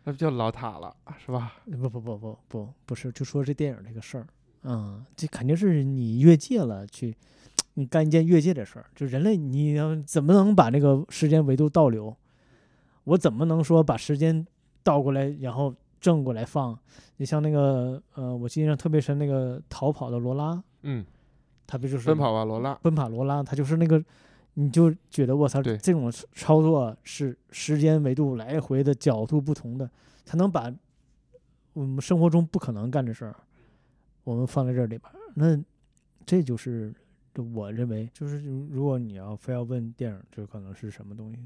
[0.06, 1.54] 那不就老塔了，是吧？
[1.66, 4.28] 不不不不不不是，就说这电影这个事儿，
[4.64, 7.16] 嗯，这肯定是你越界了，去
[7.76, 8.86] 你干一件越界的事儿。
[8.96, 12.16] 就人类，你要怎么能把那个时间维度倒流？
[13.06, 14.46] 我怎么能说把时间
[14.84, 16.78] 倒过来，然后正过来放？
[17.18, 21.06] 你像那个呃，我印象特别深，那个逃跑的罗拉，嗯，
[21.66, 24.04] 他不就是奔跑吧罗拉，奔跑罗拉，他就是那个，
[24.56, 29.90] 你就觉得我操，对这种操作是时间维度来回的角度不同的，
[30.26, 30.72] 才能把
[31.74, 33.36] 我们生活中不可能干的事儿，
[34.24, 35.16] 我们放在这里边儿。
[35.36, 35.58] 那
[36.26, 36.94] 这就是
[37.54, 41.40] 我认为，就是如如果你要非要问电影，这可能是什么东西？